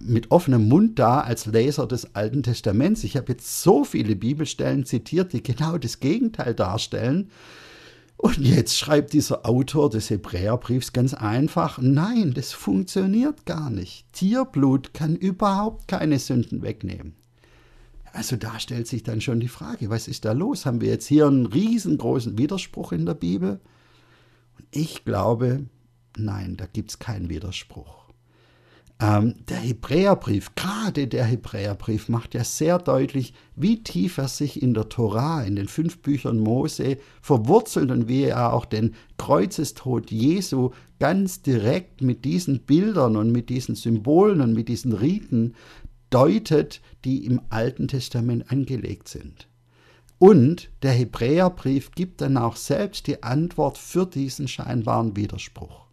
mit 0.00 0.30
offenem 0.30 0.66
Mund 0.66 0.98
da 0.98 1.20
als 1.20 1.44
Leser 1.44 1.86
des 1.86 2.14
Alten 2.14 2.42
Testaments. 2.42 3.04
Ich 3.04 3.16
habe 3.16 3.32
jetzt 3.32 3.62
so 3.62 3.84
viele 3.84 4.16
Bibelstellen 4.16 4.86
zitiert, 4.86 5.34
die 5.34 5.42
genau 5.42 5.76
das 5.76 6.00
Gegenteil 6.00 6.54
darstellen. 6.54 7.30
Und 8.16 8.38
jetzt 8.38 8.78
schreibt 8.78 9.12
dieser 9.12 9.46
Autor 9.46 9.90
des 9.90 10.08
Hebräerbriefs 10.08 10.92
ganz 10.92 11.12
einfach, 11.12 11.78
nein, 11.80 12.32
das 12.32 12.52
funktioniert 12.52 13.44
gar 13.44 13.68
nicht. 13.68 14.10
Tierblut 14.12 14.94
kann 14.94 15.16
überhaupt 15.16 15.86
keine 15.86 16.18
Sünden 16.18 16.62
wegnehmen. 16.62 17.14
Also 18.12 18.36
da 18.36 18.58
stellt 18.58 18.86
sich 18.86 19.02
dann 19.02 19.20
schon 19.20 19.40
die 19.40 19.48
Frage, 19.48 19.90
was 19.90 20.08
ist 20.08 20.24
da 20.24 20.32
los? 20.32 20.64
Haben 20.64 20.80
wir 20.80 20.88
jetzt 20.88 21.06
hier 21.06 21.26
einen 21.26 21.44
riesengroßen 21.44 22.38
Widerspruch 22.38 22.92
in 22.92 23.04
der 23.04 23.12
Bibel? 23.12 23.60
Und 24.58 24.66
ich 24.70 25.04
glaube, 25.04 25.66
nein, 26.16 26.56
da 26.56 26.64
gibt 26.64 26.90
es 26.90 26.98
keinen 26.98 27.28
Widerspruch. 27.28 28.05
Ähm, 28.98 29.34
der 29.48 29.58
Hebräerbrief, 29.58 30.54
gerade 30.54 31.06
der 31.06 31.24
Hebräerbrief, 31.24 32.08
macht 32.08 32.34
ja 32.34 32.44
sehr 32.44 32.78
deutlich, 32.78 33.34
wie 33.54 33.82
tief 33.82 34.16
er 34.16 34.28
sich 34.28 34.62
in 34.62 34.72
der 34.72 34.88
Tora, 34.88 35.42
in 35.42 35.56
den 35.56 35.68
fünf 35.68 35.98
Büchern 35.98 36.38
Mose 36.38 36.96
verwurzelt 37.20 37.90
und 37.90 38.08
wie 38.08 38.22
er 38.22 38.54
auch 38.54 38.64
den 38.64 38.94
Kreuzestod 39.18 40.10
Jesu 40.10 40.70
ganz 40.98 41.42
direkt 41.42 42.00
mit 42.00 42.24
diesen 42.24 42.60
Bildern 42.60 43.16
und 43.16 43.32
mit 43.32 43.50
diesen 43.50 43.74
Symbolen 43.74 44.40
und 44.40 44.54
mit 44.54 44.68
diesen 44.68 44.94
Riten 44.94 45.54
deutet, 46.08 46.80
die 47.04 47.26
im 47.26 47.42
Alten 47.50 47.88
Testament 47.88 48.50
angelegt 48.50 49.08
sind. 49.08 49.46
Und 50.18 50.70
der 50.82 50.92
Hebräerbrief 50.92 51.90
gibt 51.90 52.22
dann 52.22 52.38
auch 52.38 52.56
selbst 52.56 53.06
die 53.06 53.22
Antwort 53.22 53.76
für 53.76 54.06
diesen 54.06 54.48
scheinbaren 54.48 55.14
Widerspruch. 55.16 55.86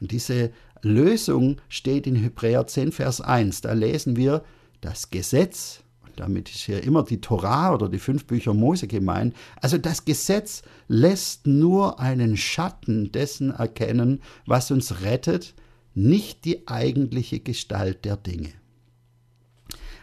Und 0.00 0.12
diese 0.12 0.52
Lösung 0.82 1.60
steht 1.68 2.06
in 2.06 2.16
Hebräer 2.16 2.66
10, 2.66 2.92
Vers 2.92 3.20
1. 3.20 3.62
Da 3.62 3.72
lesen 3.72 4.16
wir, 4.16 4.44
das 4.80 5.10
Gesetz, 5.10 5.80
und 6.06 6.18
damit 6.20 6.48
ist 6.48 6.62
hier 6.62 6.82
immer 6.82 7.02
die 7.02 7.20
Torah 7.20 7.74
oder 7.74 7.88
die 7.88 7.98
fünf 7.98 8.26
Bücher 8.26 8.54
Mose 8.54 8.86
gemeint, 8.86 9.34
also 9.60 9.78
das 9.78 10.04
Gesetz 10.04 10.62
lässt 10.86 11.46
nur 11.46 12.00
einen 12.00 12.36
Schatten 12.36 13.10
dessen 13.10 13.50
erkennen, 13.50 14.20
was 14.46 14.70
uns 14.70 15.02
rettet, 15.02 15.54
nicht 15.94 16.44
die 16.44 16.68
eigentliche 16.68 17.40
Gestalt 17.40 18.04
der 18.04 18.16
Dinge. 18.16 18.52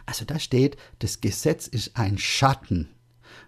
Also 0.04 0.24
da 0.24 0.38
steht, 0.38 0.76
das 1.00 1.20
Gesetz 1.20 1.66
ist 1.66 1.96
ein 1.96 2.18
Schatten 2.18 2.88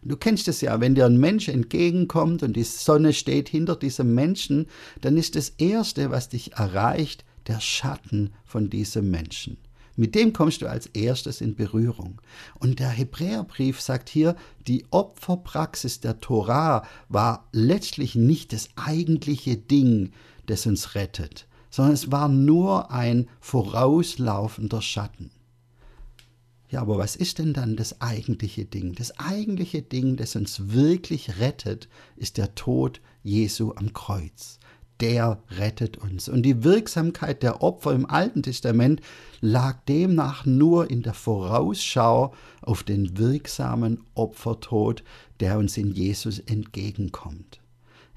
Du 0.08 0.16
kennst 0.16 0.48
es 0.48 0.62
ja, 0.62 0.80
wenn 0.80 0.94
dir 0.94 1.04
ein 1.04 1.18
Mensch 1.18 1.48
entgegenkommt 1.48 2.42
und 2.42 2.54
die 2.54 2.64
Sonne 2.64 3.12
steht 3.12 3.50
hinter 3.50 3.76
diesem 3.76 4.14
Menschen, 4.14 4.66
dann 5.02 5.18
ist 5.18 5.36
das 5.36 5.50
Erste, 5.58 6.10
was 6.10 6.30
dich 6.30 6.54
erreicht, 6.54 7.26
der 7.46 7.60
Schatten 7.60 8.32
von 8.46 8.70
diesem 8.70 9.10
Menschen. 9.10 9.58
Mit 9.96 10.14
dem 10.14 10.32
kommst 10.32 10.62
du 10.62 10.66
als 10.66 10.86
erstes 10.86 11.42
in 11.42 11.56
Berührung. 11.56 12.22
Und 12.58 12.78
der 12.78 12.88
Hebräerbrief 12.88 13.82
sagt 13.82 14.08
hier, 14.08 14.34
die 14.66 14.86
Opferpraxis 14.90 16.00
der 16.00 16.20
Torah 16.20 16.86
war 17.10 17.46
letztlich 17.52 18.14
nicht 18.14 18.54
das 18.54 18.70
eigentliche 18.76 19.58
Ding, 19.58 20.12
das 20.46 20.64
uns 20.64 20.94
rettet, 20.94 21.46
sondern 21.68 21.92
es 21.92 22.10
war 22.10 22.28
nur 22.28 22.90
ein 22.90 23.28
vorauslaufender 23.40 24.80
Schatten. 24.80 25.30
Ja, 26.70 26.82
aber 26.82 26.98
was 26.98 27.16
ist 27.16 27.38
denn 27.38 27.54
dann 27.54 27.76
das 27.76 28.02
eigentliche 28.02 28.66
Ding? 28.66 28.94
Das 28.94 29.18
eigentliche 29.18 29.80
Ding, 29.80 30.16
das 30.16 30.36
uns 30.36 30.72
wirklich 30.72 31.38
rettet, 31.38 31.88
ist 32.16 32.36
der 32.36 32.54
Tod 32.54 33.00
Jesu 33.22 33.72
am 33.74 33.94
Kreuz. 33.94 34.58
Der 35.00 35.42
rettet 35.50 35.96
uns. 35.96 36.28
Und 36.28 36.42
die 36.42 36.64
Wirksamkeit 36.64 37.42
der 37.42 37.62
Opfer 37.62 37.92
im 37.92 38.04
Alten 38.04 38.42
Testament 38.42 39.00
lag 39.40 39.78
demnach 39.88 40.44
nur 40.44 40.90
in 40.90 41.02
der 41.02 41.14
Vorausschau 41.14 42.34
auf 42.60 42.82
den 42.82 43.16
wirksamen 43.16 44.04
Opfertod, 44.14 45.04
der 45.40 45.58
uns 45.58 45.76
in 45.78 45.92
Jesus 45.92 46.38
entgegenkommt. 46.40 47.60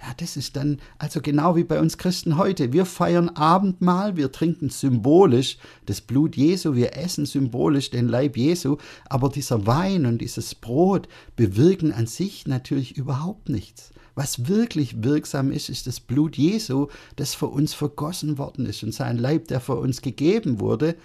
Ja, 0.02 0.16
das 0.18 0.36
ist 0.36 0.56
dann 0.56 0.80
also 0.98 1.22
genau 1.22 1.56
wie 1.56 1.64
bei 1.64 1.80
uns 1.80 2.00
Christen 2.00 2.38
heute. 2.38 2.74
Wir 2.74 2.86
feiern 2.86 3.30
Abendmahl, 3.30 4.18
wir 4.18 4.32
trinken 4.32 4.70
symbolisch 4.70 5.60
das 5.86 6.02
Blut 6.02 6.36
Jesu, 6.36 6.74
wir 6.74 6.98
essen 6.98 7.28
symbolisch 7.28 7.92
den 7.92 8.08
Leib 8.08 8.36
Jesu, 8.36 8.78
aber 9.06 9.30
dieser 9.30 9.68
Wein 9.68 10.08
und 10.08 10.20
dieses 10.20 10.56
Brot 10.56 11.08
bewirken 11.36 11.92
an 11.92 12.08
sich 12.08 12.48
natürlich 12.48 12.98
überhaupt 12.98 13.50
nichts. 13.50 13.92
Was 14.16 14.48
wirklich 14.48 15.04
wirksam 15.04 15.52
ist, 15.52 15.70
ist 15.70 15.86
das 15.86 16.00
Blut 16.00 16.36
Jesu, 16.36 16.88
das 17.16 17.36
für 17.36 17.48
uns 17.48 17.74
vergossen 17.74 18.40
worden 18.40 18.66
ist 18.66 18.84
und 18.84 18.94
sein 18.94 19.18
Leib, 19.18 19.48
der 19.50 19.62
für 19.62 19.76
uns 19.76 20.02
gegeben 20.02 20.60
wurde. 20.60 20.96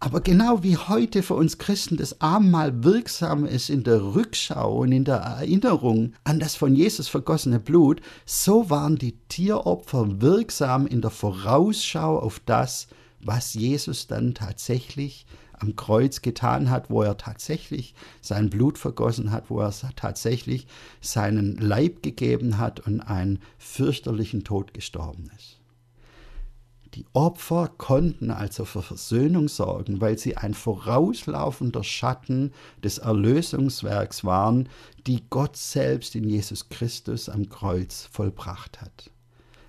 Aber 0.00 0.20
genau 0.20 0.62
wie 0.62 0.76
heute 0.76 1.22
für 1.22 1.34
uns 1.34 1.58
Christen 1.58 1.96
das 1.96 2.20
Abendmahl 2.20 2.84
wirksam 2.84 3.44
ist 3.44 3.68
in 3.68 3.82
der 3.82 4.14
Rückschau 4.14 4.78
und 4.78 4.92
in 4.92 5.04
der 5.04 5.16
Erinnerung 5.16 6.14
an 6.24 6.38
das 6.38 6.54
von 6.54 6.74
Jesus 6.74 7.08
vergossene 7.08 7.58
Blut, 7.58 8.00
so 8.24 8.70
waren 8.70 8.96
die 8.96 9.18
Tieropfer 9.28 10.20
wirksam 10.20 10.86
in 10.86 11.00
der 11.00 11.10
Vorausschau 11.10 12.18
auf 12.18 12.40
das, 12.46 12.88
was 13.20 13.54
Jesus 13.54 14.06
dann 14.06 14.34
tatsächlich 14.34 15.26
am 15.52 15.74
Kreuz 15.74 16.22
getan 16.22 16.70
hat, 16.70 16.90
wo 16.90 17.02
er 17.02 17.16
tatsächlich 17.16 17.94
sein 18.20 18.50
Blut 18.50 18.78
vergossen 18.78 19.32
hat, 19.32 19.50
wo 19.50 19.60
er 19.60 19.72
tatsächlich 19.96 20.66
seinen 21.00 21.56
Leib 21.56 22.02
gegeben 22.02 22.58
hat 22.58 22.80
und 22.80 23.00
einen 23.00 23.40
fürchterlichen 23.58 24.44
Tod 24.44 24.72
gestorben 24.72 25.30
ist. 25.36 25.58
Die 26.94 27.04
Opfer 27.12 27.70
konnten 27.76 28.30
also 28.30 28.64
für 28.64 28.82
Versöhnung 28.82 29.48
sorgen, 29.48 30.00
weil 30.00 30.18
sie 30.18 30.36
ein 30.36 30.54
vorauslaufender 30.54 31.84
Schatten 31.84 32.52
des 32.82 32.98
Erlösungswerks 32.98 34.24
waren, 34.24 34.68
die 35.06 35.22
Gott 35.28 35.56
selbst 35.56 36.14
in 36.14 36.28
Jesus 36.28 36.68
Christus 36.70 37.28
am 37.28 37.48
Kreuz 37.48 38.08
vollbracht 38.10 38.80
hat. 38.80 39.10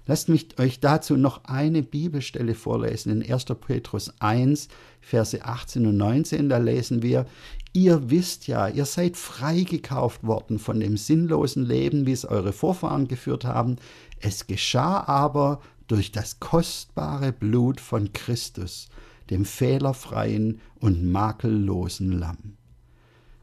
Lasst 0.09 0.27
mich 0.27 0.57
euch 0.57 0.79
dazu 0.79 1.17
noch 1.17 1.43
eine 1.43 1.83
Bibelstelle 1.83 2.55
vorlesen 2.55 3.21
in 3.21 3.31
1. 3.31 3.45
Petrus 3.45 4.11
1, 4.19 4.67
Verse 5.01 5.45
18 5.45 5.85
und 5.85 5.97
19. 5.97 6.49
Da 6.49 6.57
lesen 6.57 7.03
wir, 7.03 7.27
Ihr 7.73 8.09
wisst 8.09 8.47
ja, 8.47 8.67
ihr 8.67 8.85
seid 8.85 9.17
freigekauft 9.17 10.23
worden 10.23 10.57
von 10.57 10.79
dem 10.79 10.97
sinnlosen 10.97 11.63
Leben, 11.63 12.07
wie 12.07 12.11
es 12.11 12.25
eure 12.25 12.53
Vorfahren 12.53 13.07
geführt 13.07 13.45
haben. 13.45 13.75
Es 14.19 14.47
geschah 14.47 15.03
aber 15.05 15.61
durch 15.89 16.11
das 16.11 16.39
kostbare 16.39 17.33
Blut 17.33 17.81
von 17.81 18.13
Christus, 18.13 18.87
dem 19.29 19.43
fehlerfreien 19.43 20.61
und 20.79 21.03
makellosen 21.11 22.11
Lamm. 22.11 22.57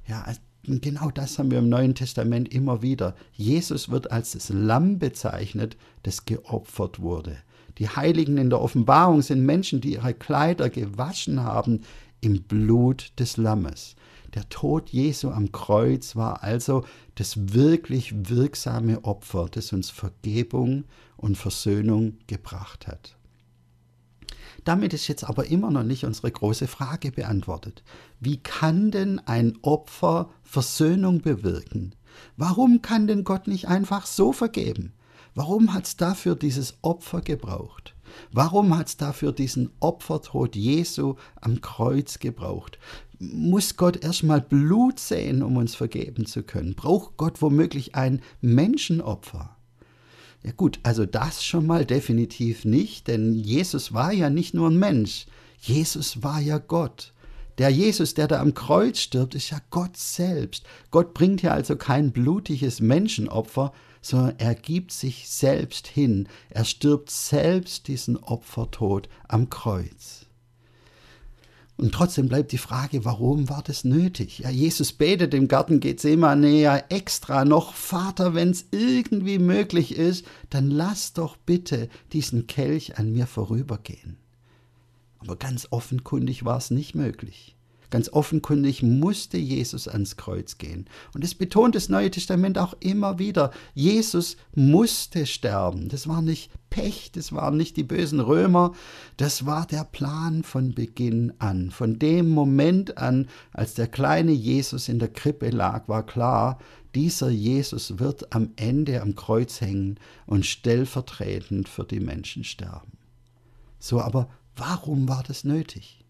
Ja, 0.07 0.25
genau 0.63 1.11
das 1.11 1.39
haben 1.39 1.51
wir 1.51 1.59
im 1.59 1.69
Neuen 1.69 1.95
Testament 1.95 2.53
immer 2.53 2.83
wieder. 2.83 3.17
Jesus 3.33 3.91
wird 3.91 4.13
als 4.13 4.33
das 4.33 4.49
Lamm 4.49 4.99
bezeichnet, 4.99 5.77
das 6.05 6.25
geopfert 6.25 7.01
wurde. 7.01 7.37
Die 7.79 7.89
Heiligen 7.89 8.39
in 8.39 8.49
der 8.49 8.61
Offenbarung 8.61 9.23
sind 9.23 9.45
Menschen, 9.45 9.81
die 9.81 9.95
ihre 9.95 10.15
Kleider 10.15 10.71
gewaschen 10.71 11.43
haben 11.43 11.81
im 12.21 12.43
Blut 12.43 13.13
des 13.19 13.37
Lammes. 13.37 13.97
Der 14.35 14.49
Tod 14.49 14.91
Jesu 14.91 15.31
am 15.31 15.51
Kreuz 15.51 16.15
war 16.15 16.43
also 16.45 16.85
das 17.17 17.55
wirklich 17.55 18.29
wirksame 18.29 19.05
Opfer, 19.05 19.49
das 19.51 19.73
uns 19.73 19.91
Vergebung 19.91 20.85
und 21.17 21.37
Versöhnung 21.37 22.19
gebracht 22.27 22.87
hat. 22.87 23.17
Damit 24.65 24.93
ist 24.93 25.07
jetzt 25.07 25.25
aber 25.25 25.47
immer 25.47 25.71
noch 25.71 25.85
nicht 25.85 26.05
unsere 26.05 26.31
große 26.31 26.67
Frage 26.67 27.13
beantwortet. 27.13 27.85
Wie 28.19 28.39
kann 28.39 28.91
denn 28.91 29.21
ein 29.21 29.57
Opfer 29.63 30.31
Versöhnung 30.43 31.21
bewirken? 31.21 31.95
Warum 32.37 32.83
kann 32.83 33.07
denn 33.07 33.23
Gott 33.25 33.47
nicht 33.47 33.69
einfach 33.69 34.07
so 34.07 34.33
vergeben? 34.33 34.93
Warum 35.37 35.75
hat 35.75 35.87
es 35.87 35.97
dafür 35.97 36.35
dieses 36.35 36.79
Opfer 36.83 37.21
gebraucht? 37.21 37.95
Warum 38.33 38.77
hat 38.77 38.89
es 38.89 38.97
dafür 38.97 39.33
diesen 39.33 39.71
Opfertod 39.81 40.57
Jesu 40.57 41.17
am 41.41 41.61
Kreuz 41.61 42.19
gebraucht? 42.19 42.79
Muss 43.19 43.77
Gott 43.77 44.03
erstmal 44.03 44.41
Blut 44.41 44.99
sehen, 44.99 45.43
um 45.43 45.57
uns 45.59 45.75
vergeben 45.75 46.27
zu 46.27 46.43
können? 46.43 46.75
Braucht 46.75 47.17
Gott 47.17 47.43
womöglich 47.43 47.95
ein 47.95 48.23
Menschenopfer? 48.41 49.56
Ja 50.43 50.53
gut, 50.53 50.79
also 50.83 51.07
das 51.07 51.45
schon 51.45 51.67
mal 51.67 51.85
definitiv 51.85 52.65
nicht, 52.65 53.09
denn 53.09 53.35
Jesus 53.35 53.93
war 53.93 54.13
ja 54.13 54.31
nicht 54.31 54.55
nur 54.55 54.71
ein 54.71 54.79
Mensch, 54.79 55.27
Jesus 55.61 56.23
war 56.23 56.41
ja 56.41 56.59
Gott. 56.59 57.13
Der 57.59 57.71
Jesus, 57.71 58.13
der 58.13 58.29
da 58.29 58.41
am 58.41 58.53
Kreuz 58.53 58.99
stirbt, 58.99 59.35
ist 59.35 59.51
ja 59.51 59.61
Gott 59.71 59.97
selbst. 59.97 60.65
Gott 60.91 61.15
bringt 61.15 61.41
ja 61.41 61.53
also 61.53 61.77
kein 61.77 62.13
blutiges 62.13 62.81
Menschenopfer, 62.81 63.73
sondern 64.03 64.39
er 64.39 64.55
gibt 64.55 64.93
sich 64.93 65.29
selbst 65.29 65.87
hin. 65.87 66.29
Er 66.51 66.65
stirbt 66.65 67.11
selbst 67.11 67.89
diesen 67.89 68.19
Opfertod 68.19 69.09
am 69.27 69.49
Kreuz. 69.49 70.26
Und 71.77 71.93
trotzdem 71.93 72.29
bleibt 72.29 72.53
die 72.53 72.59
Frage, 72.59 73.05
warum 73.05 73.51
war 73.51 73.63
das 73.63 73.85
nötig? 73.85 74.39
Ja, 74.39 74.49
Jesus 74.49 74.95
betet 74.95 75.35
im 75.35 75.47
Garten 75.47 75.81
Gethsemane 75.81 76.49
ja 76.49 76.79
extra 76.89 77.45
noch, 77.45 77.75
Vater, 77.75 78.35
wenn 78.35 78.51
es 78.51 78.67
irgendwie 78.71 79.39
möglich 79.39 79.95
ist, 79.95 80.25
dann 80.49 80.71
lass 80.71 81.13
doch 81.13 81.37
bitte 81.37 81.91
diesen 82.13 82.47
Kelch 82.47 82.99
an 82.99 83.13
mir 83.13 83.27
vorübergehen. 83.27 84.17
Aber 85.19 85.37
ganz 85.37 85.69
offenkundig 85.71 86.45
war 86.47 86.57
es 86.57 86.71
nicht 86.71 86.95
möglich. 86.95 87.56
Ganz 87.91 88.09
offenkundig 88.13 88.83
musste 88.83 89.39
Jesus 89.39 89.89
ans 89.89 90.17
Kreuz 90.17 90.59
gehen. 90.59 90.87
Und 91.15 91.25
es 91.25 91.35
betont 91.35 91.75
das 91.75 91.89
Neue 91.89 92.11
Testament 92.11 92.59
auch 92.59 92.75
immer 92.81 93.19
wieder. 93.19 93.51
Jesus 93.75 94.37
musste 94.55 95.27
sterben. 95.27 95.89
Das 95.89 96.09
war 96.09 96.23
nicht 96.23 96.51
Pech, 96.71 97.11
das 97.13 97.33
waren 97.33 97.57
nicht 97.57 97.77
die 97.77 97.85
bösen 97.85 98.21
Römer, 98.21 98.73
das 99.17 99.47
war 99.47 99.67
der 99.67 99.85
Plan 99.85 100.43
von 100.43 100.75
Beginn 100.75 101.33
an. 101.39 101.71
Von 101.71 101.99
dem 101.99 102.29
Moment 102.29 102.99
an, 102.99 103.29
als 103.53 103.75
der 103.75 103.87
kleine 103.87 104.33
Jesus 104.33 104.89
in 104.89 104.99
der 104.99 105.09
Krippe 105.09 105.49
lag, 105.51 105.89
war 105.89 106.05
klar, 106.05 106.59
dieser 106.95 107.29
Jesus 107.29 107.99
wird 107.99 108.35
am 108.35 108.51
Ende 108.57 109.03
am 109.03 109.15
Kreuz 109.15 109.61
hängen 109.61 109.99
und 110.27 110.45
stellvertretend 110.45 111.69
für 111.69 111.85
die 111.85 112.01
Menschen 112.01 112.45
sterben. 112.45 112.93
So, 113.79 114.01
aber 114.01 114.29
warum 114.57 115.09
war 115.09 115.23
das 115.23 115.45
nötig? 115.45 116.06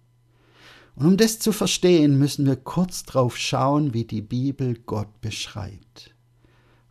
Und 0.97 1.07
um 1.07 1.17
das 1.19 1.39
zu 1.39 1.53
verstehen, 1.53 2.19
müssen 2.19 2.47
wir 2.47 2.57
kurz 2.57 3.05
drauf 3.05 3.37
schauen, 3.37 3.93
wie 3.93 4.05
die 4.05 4.23
Bibel 4.23 4.79
Gott 4.87 5.21
beschreibt. 5.21 6.15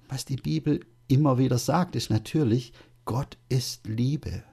Was 0.08 0.26
die 0.26 0.36
Bibel 0.36 0.82
immer 1.08 1.40
wieder 1.40 1.58
sagt, 1.58 1.96
ist 1.96 2.12
natürlich, 2.12 2.72
Gott 3.06 3.38
ist 3.50 3.88
Liebe. 3.88 4.44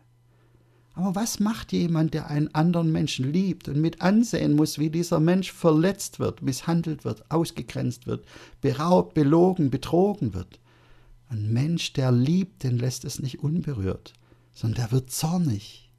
Aber 0.94 1.14
was 1.14 1.38
macht 1.38 1.72
jemand, 1.72 2.14
der 2.14 2.28
einen 2.28 2.54
anderen 2.54 2.92
Menschen 2.92 3.30
liebt 3.30 3.68
und 3.68 3.80
mit 3.80 4.00
ansehen 4.00 4.54
muss, 4.54 4.78
wie 4.78 4.90
dieser 4.90 5.20
Mensch 5.20 5.52
verletzt 5.52 6.18
wird, 6.18 6.42
misshandelt 6.42 7.04
wird, 7.04 7.30
ausgegrenzt 7.30 8.06
wird, 8.06 8.24
beraubt, 8.62 9.14
belogen, 9.14 9.70
betrogen 9.70 10.32
wird? 10.32 10.60
Ein 11.28 11.52
Mensch, 11.52 11.92
der 11.92 12.10
liebt, 12.10 12.62
den 12.62 12.78
lässt 12.78 13.04
es 13.04 13.20
nicht 13.20 13.38
unberührt, 13.40 14.14
sondern 14.52 14.82
der 14.82 14.92
wird 14.92 15.10
zornig. 15.10 15.90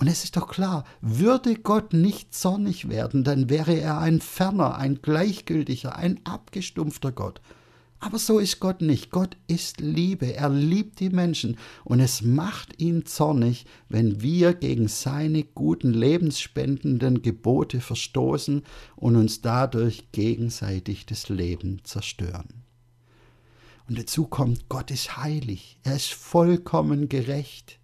Und 0.00 0.06
es 0.06 0.22
ist 0.24 0.36
doch 0.36 0.48
klar, 0.48 0.84
würde 1.00 1.56
Gott 1.56 1.92
nicht 1.92 2.32
zornig 2.32 2.88
werden, 2.88 3.24
dann 3.24 3.50
wäre 3.50 3.74
er 3.74 3.98
ein 3.98 4.20
ferner, 4.20 4.76
ein 4.76 5.02
gleichgültiger, 5.02 5.96
ein 5.96 6.20
abgestumpfter 6.24 7.10
Gott. 7.10 7.40
Aber 8.00 8.18
so 8.18 8.38
ist 8.38 8.60
Gott 8.60 8.80
nicht. 8.80 9.10
Gott 9.10 9.36
ist 9.48 9.80
Liebe. 9.80 10.34
Er 10.34 10.50
liebt 10.50 11.00
die 11.00 11.10
Menschen. 11.10 11.58
Und 11.84 11.98
es 11.98 12.22
macht 12.22 12.80
ihn 12.80 13.06
zornig, 13.06 13.66
wenn 13.88 14.22
wir 14.22 14.54
gegen 14.54 14.86
seine 14.86 15.42
guten 15.42 15.92
lebensspendenden 15.92 17.22
Gebote 17.22 17.80
verstoßen 17.80 18.62
und 18.94 19.16
uns 19.16 19.40
dadurch 19.40 20.12
gegenseitig 20.12 21.06
das 21.06 21.28
Leben 21.28 21.80
zerstören. 21.82 22.62
Und 23.88 23.98
dazu 23.98 24.26
kommt, 24.26 24.68
Gott 24.68 24.92
ist 24.92 25.16
heilig. 25.16 25.78
Er 25.82 25.96
ist 25.96 26.12
vollkommen 26.12 27.08
gerecht. 27.08 27.77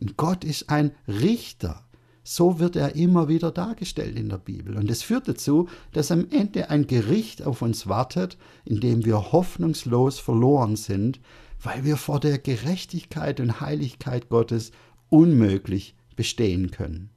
Und 0.00 0.16
Gott 0.16 0.44
ist 0.44 0.70
ein 0.70 0.92
Richter. 1.08 1.84
So 2.26 2.58
wird 2.58 2.74
er 2.74 2.96
immer 2.96 3.28
wieder 3.28 3.50
dargestellt 3.50 4.18
in 4.18 4.30
der 4.30 4.38
Bibel. 4.38 4.76
Und 4.76 4.90
es 4.90 5.02
führt 5.02 5.28
dazu, 5.28 5.68
dass 5.92 6.10
am 6.10 6.26
Ende 6.30 6.70
ein 6.70 6.86
Gericht 6.86 7.42
auf 7.42 7.60
uns 7.60 7.86
wartet, 7.86 8.38
in 8.64 8.80
dem 8.80 9.04
wir 9.04 9.32
hoffnungslos 9.32 10.18
verloren 10.18 10.76
sind, 10.76 11.20
weil 11.62 11.84
wir 11.84 11.98
vor 11.98 12.20
der 12.20 12.38
Gerechtigkeit 12.38 13.40
und 13.40 13.60
Heiligkeit 13.60 14.30
Gottes 14.30 14.72
unmöglich 15.10 15.94
bestehen 16.16 16.70
können. 16.70 17.10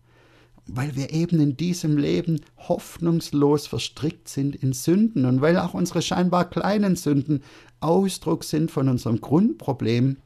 Weil 0.66 0.98
wir 0.98 1.14
eben 1.14 1.40
in 1.40 1.56
diesem 1.56 1.98
Leben 1.98 2.42
hoffnungslos 2.58 3.66
verstrickt 3.68 4.28
sind 4.28 4.58
in 4.58 4.74
Sünden 4.74 5.26
und 5.26 5.40
weil 5.40 5.58
auch 5.58 5.74
unsere 5.74 6.02
scheinbar 6.02 6.50
kleinen 6.50 6.98
Sünden 6.98 7.44
Ausdruck 7.80 8.44
sind 8.44 8.72
von 8.72 8.90
unserem 8.90 9.22
Grundproblem, 9.22 10.18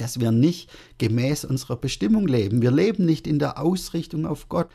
dass 0.00 0.20
wir 0.20 0.32
nicht 0.32 0.70
gemäß 0.98 1.44
unserer 1.44 1.76
Bestimmung 1.76 2.26
leben. 2.26 2.62
Wir 2.62 2.70
leben 2.70 3.04
nicht 3.04 3.26
in 3.26 3.38
der 3.38 3.60
Ausrichtung 3.60 4.26
auf 4.26 4.48
Gott. 4.48 4.68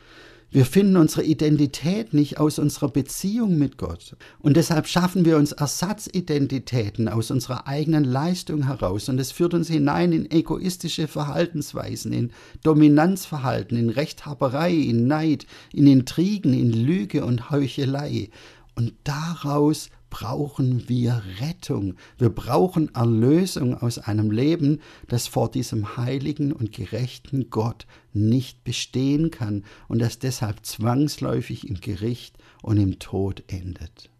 Wir 0.52 0.66
finden 0.66 0.98
unsere 0.98 1.24
Identität 1.24 2.12
nicht 2.12 2.38
aus 2.38 2.58
unserer 2.58 2.90
Beziehung 2.90 3.56
mit 3.56 3.78
Gott. 3.78 4.16
Und 4.38 4.58
deshalb 4.58 4.86
schaffen 4.86 5.24
wir 5.24 5.38
uns 5.38 5.52
Ersatzidentitäten 5.52 7.08
aus 7.08 7.30
unserer 7.30 7.66
eigenen 7.66 8.04
Leistung 8.04 8.66
heraus. 8.66 9.08
Und 9.08 9.18
es 9.18 9.32
führt 9.32 9.54
uns 9.54 9.68
hinein 9.68 10.12
in 10.12 10.30
egoistische 10.30 11.08
Verhaltensweisen, 11.08 12.12
in 12.12 12.32
Dominanzverhalten, 12.62 13.78
in 13.78 13.88
Rechthaberei, 13.88 14.74
in 14.74 15.06
Neid, 15.06 15.46
in 15.72 15.86
Intrigen, 15.86 16.52
in 16.52 16.70
Lüge 16.70 17.24
und 17.24 17.48
Heuchelei. 17.50 18.28
Und 18.74 18.92
daraus 19.04 19.88
brauchen 20.12 20.90
wir 20.90 21.22
Rettung. 21.40 21.94
Wir 22.18 22.28
brauchen 22.28 22.94
Erlösung 22.94 23.74
aus 23.74 23.98
einem 23.98 24.30
Leben, 24.30 24.80
das 25.08 25.26
vor 25.26 25.50
diesem 25.50 25.96
heiligen 25.96 26.52
und 26.52 26.70
gerechten 26.70 27.48
Gott 27.48 27.86
nicht 28.12 28.62
bestehen 28.62 29.30
kann 29.30 29.64
und 29.88 30.00
das 30.00 30.18
deshalb 30.18 30.66
zwangsläufig 30.66 31.66
im 31.66 31.80
Gericht 31.80 32.36
und 32.60 32.76
im 32.76 32.98
Tod 32.98 33.42
endet 33.46 34.11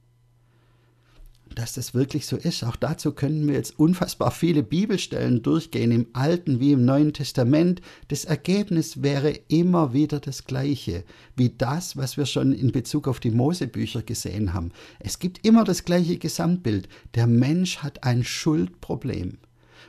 dass 1.55 1.75
das 1.75 1.95
wirklich 1.95 2.27
so 2.27 2.37
ist. 2.37 2.65
Auch 2.65 2.77
dazu 2.77 3.13
können 3.13 3.47
wir 3.47 3.55
jetzt 3.55 3.79
unfassbar 3.79 4.31
viele 4.31 4.63
Bibelstellen 4.63 5.43
durchgehen, 5.43 5.91
im 5.91 6.07
Alten 6.13 6.61
wie 6.61 6.73
im 6.73 6.85
Neuen 6.85 7.13
Testament. 7.13 7.81
Das 8.09 8.25
Ergebnis 8.25 9.03
wäre 9.03 9.33
immer 9.49 9.93
wieder 9.93 10.21
das 10.21 10.45
gleiche, 10.45 11.05
wie 11.37 11.51
das, 11.51 11.97
was 11.97 12.17
wir 12.17 12.27
schon 12.27 12.53
in 12.53 12.73
Bezug 12.73 13.09
auf 13.09 13.21
die 13.21 13.31
Mosebücher 13.31 14.03
gesehen 14.03 14.53
haben. 14.55 14.73
Es 14.99 15.19
gibt 15.19 15.47
immer 15.47 15.65
das 15.65 15.85
gleiche 15.85 16.19
Gesamtbild. 16.19 16.89
Der 17.15 17.27
Mensch 17.27 17.79
hat 17.79 18.05
ein 18.05 18.25
Schuldproblem. 18.25 19.39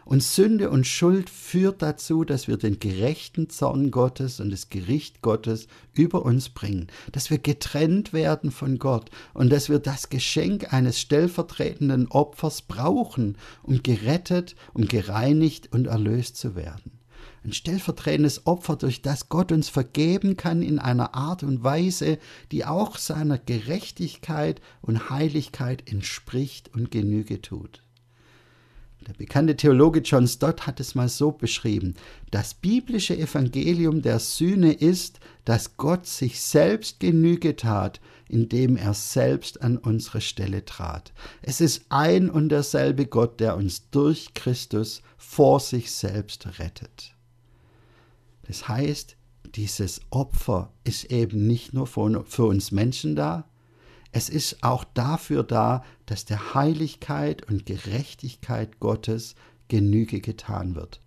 Und 0.06 0.24
Sünde 0.24 0.70
und 0.70 0.86
Schuld 0.86 1.30
führt 1.30 1.82
dazu, 1.82 2.24
dass 2.24 2.48
wir 2.48 2.58
den 2.58 2.80
gerechten 2.80 3.50
Zorn 3.50 3.92
Gottes 3.92 4.40
und 4.40 4.52
das 4.52 4.70
Gericht 4.70 5.22
Gottes 5.22 5.68
über 5.94 6.26
uns 6.26 6.50
bringen, 6.50 6.88
dass 7.12 7.30
wir 7.30 7.38
getrennt 7.38 8.14
werden 8.14 8.52
von 8.52 8.80
Gott 8.80 9.10
und 9.34 9.52
dass 9.52 9.70
wir 9.70 9.80
das 9.80 10.10
Geschenk 10.10 10.74
eines 10.74 11.00
stellvertretenden 11.00 12.08
Opfers 12.10 12.64
brauchen, 12.64 13.38
um 13.62 13.82
gerettet, 13.84 14.56
um 14.74 14.88
gereinigt 14.88 15.72
und 15.72 15.88
erlöst 15.88 16.38
zu 16.38 16.56
werden 16.56 17.04
ein 17.44 17.54
stellvertretendes 17.54 18.48
Opfer, 18.48 18.78
durch 18.78 19.02
das 19.02 19.30
Gott 19.30 19.52
uns 19.52 19.70
vergeben 19.70 20.38
kann 20.38 20.62
in 20.62 20.80
einer 20.80 21.14
Art 21.14 21.44
und 21.44 21.64
Weise, 21.64 22.18
die 22.52 22.66
auch 22.66 22.98
seiner 22.98 23.38
Gerechtigkeit 23.38 24.62
und 24.82 25.10
Heiligkeit 25.10 25.90
entspricht 25.90 26.74
und 26.74 26.92
Genüge 26.92 27.42
tut. 27.42 27.84
Der 29.08 29.14
bekannte 29.14 29.58
Theologe 29.58 30.00
John 30.00 30.28
Stott 30.28 30.66
hat 30.66 30.80
es 30.80 30.96
mal 30.96 31.10
so 31.10 31.32
beschrieben. 31.32 31.96
Das 32.32 32.54
biblische 32.54 33.18
Evangelium 33.18 34.02
der 34.02 34.20
Sühne 34.20 34.72
ist, 34.72 35.20
dass 35.44 35.76
Gott 35.76 36.06
sich 36.08 36.40
selbst 36.40 37.02
Genüge 37.02 37.56
tat, 37.58 38.00
indem 38.30 38.78
er 38.78 38.94
selbst 38.94 39.62
an 39.62 39.78
unsere 39.78 40.22
Stelle 40.22 40.64
trat. 40.64 41.12
Es 41.42 41.60
ist 41.60 41.86
ein 41.90 42.30
und 42.30 42.50
derselbe 42.50 43.06
Gott, 43.06 43.42
der 43.42 43.58
uns 43.58 43.90
durch 43.90 44.34
Christus 44.34 45.02
vor 45.18 45.60
sich 45.60 45.92
selbst 45.92 46.60
rettet. 46.60 47.14
Das 48.48 48.70
heißt, 48.70 49.18
dieses 49.56 50.02
Opfer 50.12 50.72
ist 50.86 51.06
eben 51.06 51.46
nicht 51.46 51.74
nur 51.74 51.88
für 51.88 52.46
uns 52.46 52.72
Menschen 52.72 53.16
da, 53.16 53.46
es 54.14 54.30
ist 54.30 54.64
auch 54.64 54.84
dafür 54.84 55.44
da, 55.44 55.84
dass 56.06 56.26
der 56.26 56.54
Heiligkeit 56.54 57.48
und 57.50 57.66
Gerechtigkeit 57.66 58.80
Gottes 58.80 59.36
Genüge 59.68 60.20
getan 60.20 60.76
wird. 60.76 61.02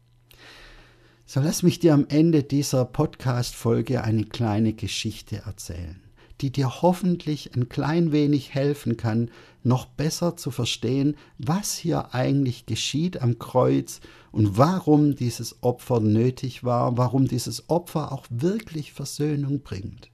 So 1.27 1.41
lass 1.41 1.63
mich 1.63 1.79
dir 1.81 1.95
am 1.95 2.07
Ende 2.09 2.43
dieser 2.43 2.85
Podcast-Folge 2.85 4.05
eine 4.05 4.25
kleine 4.25 4.73
Geschichte 4.73 5.43
erzählen 5.45 6.01
die 6.41 6.53
dir 6.53 6.83
hoffentlich 6.83 7.55
ein 7.55 7.69
klein 7.69 8.13
wenig 8.13 8.55
helfen 8.55 8.97
kann, 8.97 9.31
noch 9.63 9.87
besser 9.87 10.37
zu 10.37 10.51
verstehen, 10.51 11.17
was 11.39 11.77
hier 11.77 12.15
eigentlich 12.15 12.67
geschieht 12.67 13.23
am 13.23 13.39
Kreuz 13.39 14.01
und 14.33 14.59
warum 14.59 15.17
dieses 15.17 15.63
Opfer 15.63 16.01
nötig 16.01 16.63
war, 16.63 16.99
warum 16.99 17.27
dieses 17.27 17.69
Opfer 17.69 18.13
auch 18.13 18.27
wirklich 18.29 18.93
Versöhnung 18.93 19.61
bringt. 19.61 20.11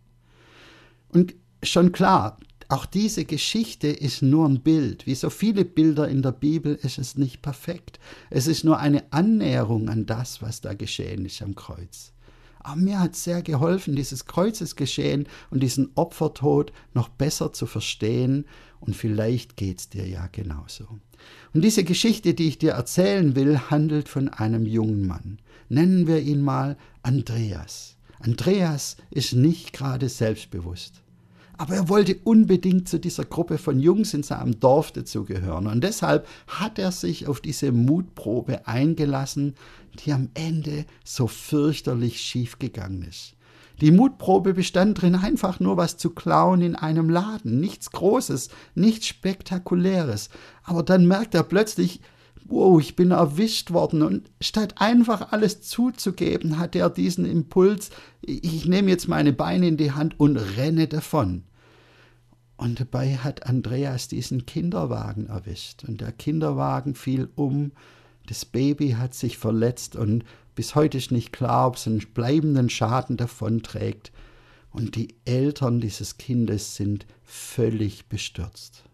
Und 1.08 1.34
schon 1.62 1.92
klar, 1.92 2.38
auch 2.72 2.86
diese 2.86 3.26
Geschichte 3.26 3.88
ist 3.88 4.22
nur 4.22 4.48
ein 4.48 4.62
Bild. 4.62 5.06
Wie 5.06 5.14
so 5.14 5.28
viele 5.28 5.66
Bilder 5.66 6.08
in 6.08 6.22
der 6.22 6.32
Bibel 6.32 6.74
ist 6.74 6.96
es 6.96 7.18
nicht 7.18 7.42
perfekt. 7.42 8.00
Es 8.30 8.46
ist 8.46 8.64
nur 8.64 8.78
eine 8.78 9.12
Annäherung 9.12 9.90
an 9.90 10.06
das, 10.06 10.40
was 10.40 10.62
da 10.62 10.72
geschehen 10.72 11.26
ist 11.26 11.42
am 11.42 11.54
Kreuz. 11.54 12.14
Aber 12.60 12.76
mir 12.76 12.98
hat 12.98 13.14
sehr 13.14 13.42
geholfen, 13.42 13.94
dieses 13.94 14.24
Kreuzesgeschehen 14.24 15.28
und 15.50 15.62
diesen 15.62 15.90
Opfertod 15.96 16.72
noch 16.94 17.10
besser 17.10 17.52
zu 17.52 17.66
verstehen. 17.66 18.46
Und 18.80 18.96
vielleicht 18.96 19.58
geht's 19.58 19.90
dir 19.90 20.08
ja 20.08 20.28
genauso. 20.32 20.86
Und 21.52 21.62
diese 21.62 21.84
Geschichte, 21.84 22.32
die 22.32 22.48
ich 22.48 22.58
dir 22.58 22.72
erzählen 22.72 23.36
will, 23.36 23.58
handelt 23.68 24.08
von 24.08 24.30
einem 24.30 24.64
jungen 24.64 25.06
Mann. 25.06 25.40
Nennen 25.68 26.06
wir 26.06 26.20
ihn 26.20 26.40
mal 26.40 26.78
Andreas. 27.02 27.98
Andreas 28.18 28.96
ist 29.10 29.34
nicht 29.34 29.74
gerade 29.74 30.08
selbstbewusst. 30.08 31.01
Aber 31.62 31.76
er 31.76 31.88
wollte 31.88 32.16
unbedingt 32.24 32.88
zu 32.88 32.98
dieser 32.98 33.24
Gruppe 33.24 33.56
von 33.56 33.78
Jungs 33.78 34.14
in 34.14 34.24
seinem 34.24 34.58
Dorf 34.58 34.90
dazugehören. 34.90 35.68
Und 35.68 35.84
deshalb 35.84 36.26
hat 36.48 36.76
er 36.80 36.90
sich 36.90 37.28
auf 37.28 37.40
diese 37.40 37.70
Mutprobe 37.70 38.66
eingelassen, 38.66 39.54
die 40.00 40.12
am 40.12 40.30
Ende 40.34 40.86
so 41.04 41.28
fürchterlich 41.28 42.20
schief 42.20 42.58
gegangen 42.58 43.06
ist. 43.08 43.34
Die 43.80 43.92
Mutprobe 43.92 44.54
bestand 44.54 45.00
drin, 45.00 45.14
einfach 45.14 45.60
nur 45.60 45.76
was 45.76 45.96
zu 45.96 46.10
klauen 46.10 46.62
in 46.62 46.74
einem 46.74 47.08
Laden. 47.08 47.60
Nichts 47.60 47.92
Großes, 47.92 48.48
nichts 48.74 49.06
Spektakuläres. 49.06 50.30
Aber 50.64 50.82
dann 50.82 51.06
merkt 51.06 51.36
er 51.36 51.44
plötzlich, 51.44 52.00
wow, 52.44 52.80
ich 52.80 52.96
bin 52.96 53.12
erwischt 53.12 53.70
worden. 53.70 54.02
Und 54.02 54.32
statt 54.40 54.74
einfach 54.78 55.30
alles 55.30 55.60
zuzugeben, 55.62 56.58
hat 56.58 56.74
er 56.74 56.90
diesen 56.90 57.24
Impuls, 57.24 57.90
ich 58.20 58.66
nehme 58.66 58.90
jetzt 58.90 59.06
meine 59.06 59.32
Beine 59.32 59.68
in 59.68 59.76
die 59.76 59.92
Hand 59.92 60.18
und 60.18 60.38
renne 60.38 60.88
davon. 60.88 61.44
Und 62.62 62.78
dabei 62.78 63.16
hat 63.16 63.44
Andreas 63.48 64.06
diesen 64.06 64.46
Kinderwagen 64.46 65.26
erwischt 65.26 65.82
und 65.82 66.00
der 66.00 66.12
Kinderwagen 66.12 66.94
fiel 66.94 67.28
um, 67.34 67.72
das 68.28 68.44
Baby 68.44 68.90
hat 68.90 69.14
sich 69.14 69.36
verletzt 69.36 69.96
und 69.96 70.24
bis 70.54 70.76
heute 70.76 70.98
ist 70.98 71.10
nicht 71.10 71.32
klar, 71.32 71.66
ob 71.66 71.74
es 71.74 71.88
einen 71.88 72.06
bleibenden 72.14 72.70
Schaden 72.70 73.16
davonträgt. 73.16 74.12
Und 74.70 74.94
die 74.94 75.16
Eltern 75.24 75.80
dieses 75.80 76.18
Kindes 76.18 76.76
sind 76.76 77.04
völlig 77.24 78.06
bestürzt. 78.06 78.84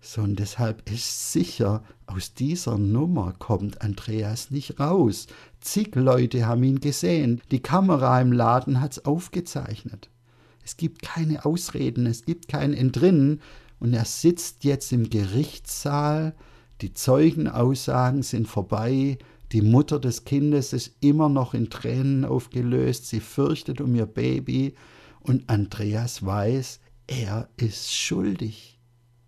So, 0.00 0.20
und 0.20 0.38
deshalb 0.38 0.88
ist 0.88 1.32
sicher, 1.32 1.82
aus 2.06 2.34
dieser 2.34 2.78
Nummer 2.78 3.32
kommt 3.36 3.82
Andreas 3.82 4.52
nicht 4.52 4.78
raus. 4.78 5.26
Zig 5.60 5.96
Leute 5.96 6.46
haben 6.46 6.62
ihn 6.62 6.78
gesehen, 6.78 7.42
die 7.50 7.60
Kamera 7.60 8.20
im 8.20 8.30
Laden 8.30 8.80
hat's 8.80 9.04
aufgezeichnet. 9.04 10.08
Es 10.66 10.76
gibt 10.76 11.02
keine 11.02 11.44
Ausreden, 11.44 12.06
es 12.06 12.24
gibt 12.24 12.48
kein 12.48 12.74
Entrinnen. 12.74 13.40
Und 13.78 13.94
er 13.94 14.04
sitzt 14.04 14.64
jetzt 14.64 14.92
im 14.92 15.08
Gerichtssaal, 15.10 16.34
die 16.80 16.92
Zeugenaussagen 16.92 18.24
sind 18.24 18.48
vorbei, 18.48 19.18
die 19.52 19.62
Mutter 19.62 20.00
des 20.00 20.24
Kindes 20.24 20.72
ist 20.72 20.96
immer 20.98 21.28
noch 21.28 21.54
in 21.54 21.70
Tränen 21.70 22.24
aufgelöst, 22.24 23.06
sie 23.06 23.20
fürchtet 23.20 23.80
um 23.80 23.94
ihr 23.94 24.06
Baby 24.06 24.74
und 25.20 25.48
Andreas 25.48 26.26
weiß, 26.26 26.80
er 27.06 27.48
ist 27.56 27.94
schuldig. 27.94 28.80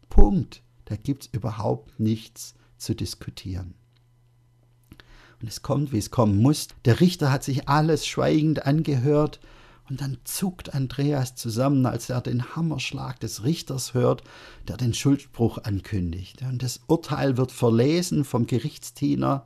Punkt. 0.08 0.64
Da 0.86 0.96
gibt 0.96 1.22
es 1.22 1.32
überhaupt 1.32 2.00
nichts 2.00 2.54
zu 2.78 2.96
diskutieren. 2.96 3.74
Und 5.40 5.46
es 5.46 5.62
kommt, 5.62 5.92
wie 5.92 5.98
es 5.98 6.10
kommen 6.10 6.42
muss. 6.42 6.66
Der 6.84 6.98
Richter 6.98 7.30
hat 7.30 7.44
sich 7.44 7.68
alles 7.68 8.06
schweigend 8.08 8.66
angehört 8.66 9.38
und 9.90 10.00
dann 10.00 10.18
zuckt 10.24 10.74
Andreas 10.74 11.34
zusammen, 11.34 11.86
als 11.86 12.10
er 12.10 12.20
den 12.20 12.54
Hammerschlag 12.54 13.18
des 13.20 13.44
Richters 13.44 13.94
hört, 13.94 14.22
der 14.66 14.76
den 14.76 14.92
Schuldspruch 14.92 15.58
ankündigt. 15.58 16.42
Und 16.42 16.62
das 16.62 16.80
Urteil 16.86 17.36
wird 17.36 17.52
verlesen 17.52 18.24
vom 18.24 18.46
Gerichtsdiener. 18.46 19.44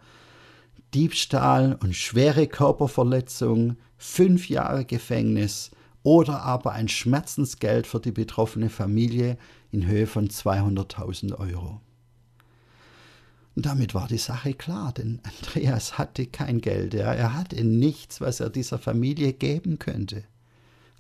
Diebstahl 0.95 1.79
und 1.81 1.95
schwere 1.97 2.47
Körperverletzung, 2.47 3.77
fünf 3.97 4.49
Jahre 4.49 4.85
Gefängnis 4.85 5.71
oder 6.03 6.43
aber 6.43 6.73
ein 6.73 6.89
Schmerzensgeld 6.89 7.87
für 7.87 8.01
die 8.01 8.13
betroffene 8.13 8.69
Familie 8.69 9.39
in 9.71 9.87
Höhe 9.87 10.07
von 10.07 10.29
200.000 10.29 11.39
Euro. 11.39 11.81
Und 13.55 13.67
damit 13.67 13.95
war 13.95 14.09
die 14.09 14.19
Sache 14.19 14.55
klar, 14.55 14.93
denn 14.93 15.21
Andreas 15.23 15.99
hatte 15.99 16.27
kein 16.27 16.61
Geld, 16.61 16.95
er 16.95 17.35
hatte 17.35 17.63
nichts, 17.65 18.21
was 18.21 18.41
er 18.41 18.51
dieser 18.51 18.79
Familie 18.79 19.33
geben 19.33 19.79
könnte. 19.79 20.25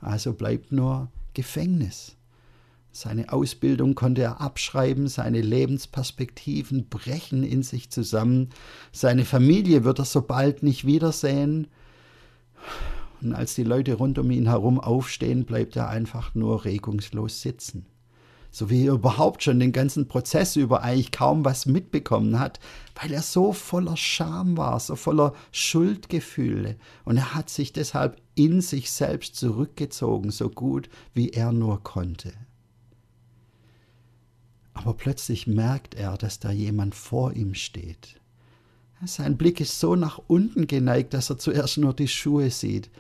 Also 0.03 0.35
bleibt 0.35 0.73
nur 0.73 1.11
Gefängnis. 1.33 2.17
Seine 2.91 3.33
Ausbildung 3.33 3.95
konnte 3.95 4.21
er 4.21 4.43
abschreiben, 4.43 5.09
seine 5.09 5.41
Lebensperspektiven 5.41 6.88
brechen 6.91 7.43
in 7.43 7.62
sich 7.62 7.88
zusammen, 7.88 8.51
seine 8.93 9.25
Familie 9.25 9.85
wird 9.85 9.99
er 9.99 10.05
so 10.05 10.21
bald 10.21 10.62
nicht 10.62 10.85
wiedersehen. 10.85 11.69
Und 13.23 13.33
als 13.33 13.55
die 13.55 13.65
Leute 13.65 13.95
rund 13.95 14.19
um 14.19 14.31
ihn 14.31 14.49
herum 14.49 14.79
aufstehen, 14.79 15.47
bleibt 15.47 15.77
er 15.77 15.88
einfach 15.88 16.35
nur 16.35 16.67
regungslos 16.67 17.41
sitzen 17.41 17.87
so 18.53 18.69
wie 18.69 18.87
er 18.87 18.93
überhaupt 18.93 19.43
schon 19.43 19.59
den 19.59 19.73
ganzen 19.73 20.07
Prozess 20.07 20.57
über 20.57 20.83
eigentlich 20.83 21.11
kaum 21.11 21.45
was 21.45 21.65
mitbekommen 21.65 22.38
hat, 22.38 22.61
weil 22.95 23.11
er 23.11 23.23
so 23.23 23.55
voller 23.55 23.97
Scham 23.97 24.59
war, 24.59 24.79
so 24.79 24.95
voller 24.95 25.33
Schuldgefühle. 25.51 26.77
Und 27.07 27.17
er 27.17 27.35
hat 27.35 27.49
sich 27.49 27.73
deshalb 27.73 28.21
in 28.35 28.61
sich 28.61 28.93
selbst 28.93 29.37
zurückgezogen, 29.37 30.31
so 30.31 30.51
gut 30.51 30.91
wie 31.15 31.31
er 31.31 31.51
nur 31.51 31.83
konnte. 31.83 32.35
Aber 34.75 34.95
plötzlich 34.95 35.47
merkt 35.47 35.95
er, 35.95 36.19
dass 36.19 36.38
da 36.38 36.51
jemand 36.51 36.95
vor 36.95 37.33
ihm 37.33 37.55
steht. 37.55 38.21
Sein 39.05 39.37
Blick 39.37 39.61
ist 39.61 39.81
so 39.81 39.97
nach 39.97 40.19
unten 40.29 40.67
geneigt, 40.67 41.15
dass 41.15 41.31
er 41.31 41.38
zuerst 41.38 41.79
nur 41.79 41.95
die 41.95 42.07
Schuhe 42.07 42.51
sieht. 42.51 42.91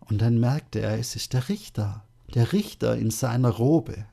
Und 0.00 0.20
dann 0.20 0.38
merkt 0.38 0.76
er, 0.76 0.98
es 0.98 1.16
ist 1.16 1.32
der 1.32 1.48
Richter, 1.48 2.04
der 2.34 2.52
Richter 2.52 2.96
in 2.96 3.10
seiner 3.10 3.48
Robe. 3.48 4.04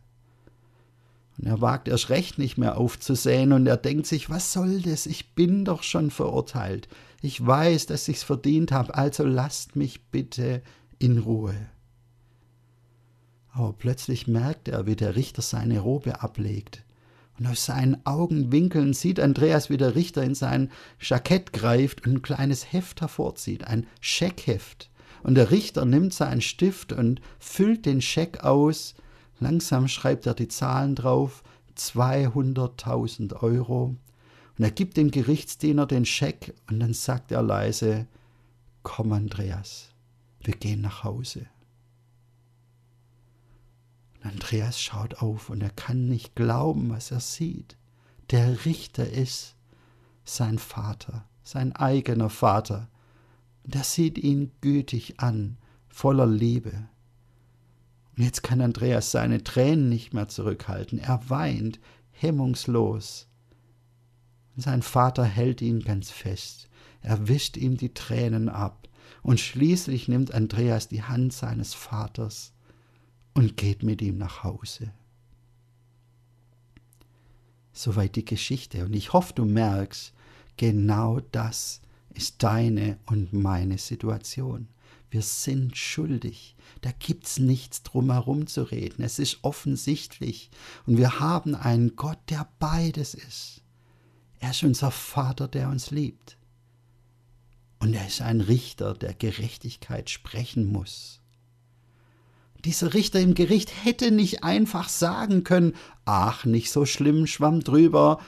Und 1.42 1.48
er 1.48 1.60
wagt 1.60 1.88
erst 1.88 2.10
recht 2.10 2.38
nicht 2.38 2.58
mehr 2.58 2.78
aufzusehen 2.78 3.52
und 3.52 3.66
er 3.66 3.78
denkt 3.78 4.06
sich, 4.06 4.30
was 4.30 4.54
soll 4.54 4.82
das? 4.82 5.08
Ich 5.08 5.34
bin 5.34 5.66
doch 5.66 5.82
schon 5.82 6.12
verurteilt. 6.12 6.88
Ich 7.22 7.44
weiß, 7.46 7.88
dass 7.88 8.08
ich's 8.08 8.22
verdient 8.22 8.72
habe, 8.72 8.94
also 8.94 9.24
lasst 9.24 9.76
mich 9.76 10.06
bitte 10.06 10.62
in 11.00 11.18
Ruhe. 11.18 11.56
Aber 13.54 13.74
plötzlich 13.74 14.28
merkt 14.28 14.68
er, 14.68 14.86
wie 14.86 14.96
der 14.96 15.16
Richter 15.16 15.42
seine 15.42 15.80
Robe 15.80 16.22
ablegt. 16.22 16.84
Und 17.40 17.48
aus 17.48 17.66
seinen 17.66 18.06
Augenwinkeln 18.06 18.94
sieht 18.94 19.20
Andreas, 19.20 19.72
wie 19.72 19.78
der 19.78 19.96
Richter 19.96 20.24
in 20.24 20.36
sein 20.36 20.70
Jackett 21.00 21.54
greift 21.54 22.06
und 22.06 22.14
ein 22.14 22.22
kleines 22.22 22.72
Heft 22.72 23.02
hervorzieht, 23.02 23.66
ein 23.66 23.88
Scheckheft. 24.00 24.92
Und 25.24 25.36
der 25.36 25.50
Richter 25.50 25.86
nimmt 25.86 26.14
seinen 26.14 26.42
Stift 26.42 26.94
und 26.94 27.20
füllt 27.40 27.88
den 27.88 28.02
Scheck 28.02 28.44
aus. 28.44 28.94
Langsam 29.42 29.88
schreibt 29.88 30.28
er 30.28 30.36
die 30.36 30.48
Zahlen 30.48 30.94
drauf, 30.94 31.44
200.000 31.76 33.42
Euro. 33.42 33.96
Und 34.58 34.64
er 34.64 34.70
gibt 34.70 34.98
dem 34.98 35.10
Gerichtsdiener 35.10 35.88
den 35.88 36.06
Scheck 36.06 36.54
und 36.70 36.80
dann 36.80 36.94
sagt 36.94 37.32
er 37.32 37.42
leise, 37.42 38.08
Komm, 38.84 39.12
Andreas, 39.14 39.90
wir 40.42 40.54
gehen 40.54 40.82
nach 40.82 41.04
Hause. 41.04 41.48
Und 44.16 44.30
Andreas 44.30 44.80
schaut 44.80 45.16
auf 45.16 45.50
und 45.50 45.62
er 45.64 45.72
kann 45.72 46.08
nicht 46.08 46.36
glauben, 46.36 46.92
was 46.92 47.10
er 47.10 47.20
sieht. 47.20 47.78
Der 48.30 48.64
Richter 48.66 49.10
ist 49.10 49.56
sein 50.24 50.60
Vater, 50.60 51.26
sein 51.44 51.76
eigener 51.76 52.30
Vater. 52.30 52.90
Und 53.64 53.76
er 53.76 53.84
sieht 53.84 54.20
ihn 54.20 54.52
gütig 54.62 55.20
an, 55.20 55.58
voller 55.90 56.28
Liebe. 56.28 56.88
Jetzt 58.22 58.44
kann 58.44 58.62
Andreas 58.62 59.10
seine 59.10 59.44
Tränen 59.44 59.90
nicht 59.90 60.14
mehr 60.14 60.28
zurückhalten. 60.28 61.00
Er 61.00 61.28
weint 61.30 61.80
hemmungslos. 62.12 63.28
Sein 64.56 64.84
Vater 64.84 65.24
hält 65.24 65.62
ihn 65.62 65.80
ganz 65.80 66.12
fest. 66.12 66.70
Er 67.02 67.28
wischt 67.28 67.58
ihm 67.58 67.78
die 67.78 67.96
Tränen 67.96 68.48
ab. 68.48 68.88
Und 69.24 69.40
schließlich 69.40 70.08
nimmt 70.08 70.34
Andreas 70.34 70.88
die 70.88 71.02
Hand 71.02 71.34
seines 71.34 71.74
Vaters 71.74 72.54
und 73.34 73.58
geht 73.58 73.82
mit 73.82 74.04
ihm 74.04 74.20
nach 74.20 74.44
Hause. 74.44 74.92
Soweit 77.74 78.16
die 78.16 78.26
Geschichte. 78.26 78.86
Und 78.86 78.94
ich 78.94 79.14
hoffe, 79.14 79.34
du 79.34 79.46
merkst, 79.46 80.14
genau 80.58 81.22
das 81.32 81.82
ist 82.14 82.44
deine 82.44 83.00
und 83.08 83.34
meine 83.34 83.80
Situation. 83.80 84.68
Wir 85.12 85.22
sind 85.22 85.78
schuldig. 85.78 86.56
Da 86.80 86.92
gibt's 86.98 87.38
nichts 87.38 87.84
drum 87.84 88.12
herum 88.12 88.48
zu 88.48 88.64
reden. 88.64 89.04
Es 89.04 89.20
ist 89.20 89.40
offensichtlich. 89.42 90.50
Und 90.88 90.98
wir 90.98 91.20
haben 91.20 91.54
einen 91.54 91.98
Gott, 91.98 92.18
der 92.30 92.48
beides 92.60 93.14
ist. 93.14 93.62
Er 94.40 94.52
ist 94.52 94.64
unser 94.64 94.90
Vater, 94.90 95.50
der 95.50 95.68
uns 95.68 95.92
liebt. 95.92 96.38
Und 97.80 97.94
er 97.94 98.08
ist 98.08 98.22
ein 98.22 98.40
Richter, 98.40 98.94
der 98.94 99.14
Gerechtigkeit 99.14 100.10
sprechen 100.10 100.72
muss. 100.72 101.20
Dieser 102.64 102.94
Richter 102.94 103.20
im 103.20 103.34
Gericht 103.34 103.84
hätte 103.84 104.12
nicht 104.12 104.44
einfach 104.44 104.88
sagen 104.88 105.44
können, 105.44 105.74
ach, 106.06 106.46
nicht 106.46 106.72
so 106.72 106.86
schlimm, 106.86 107.28
schwamm 107.28 107.60
drüber. 107.62 108.22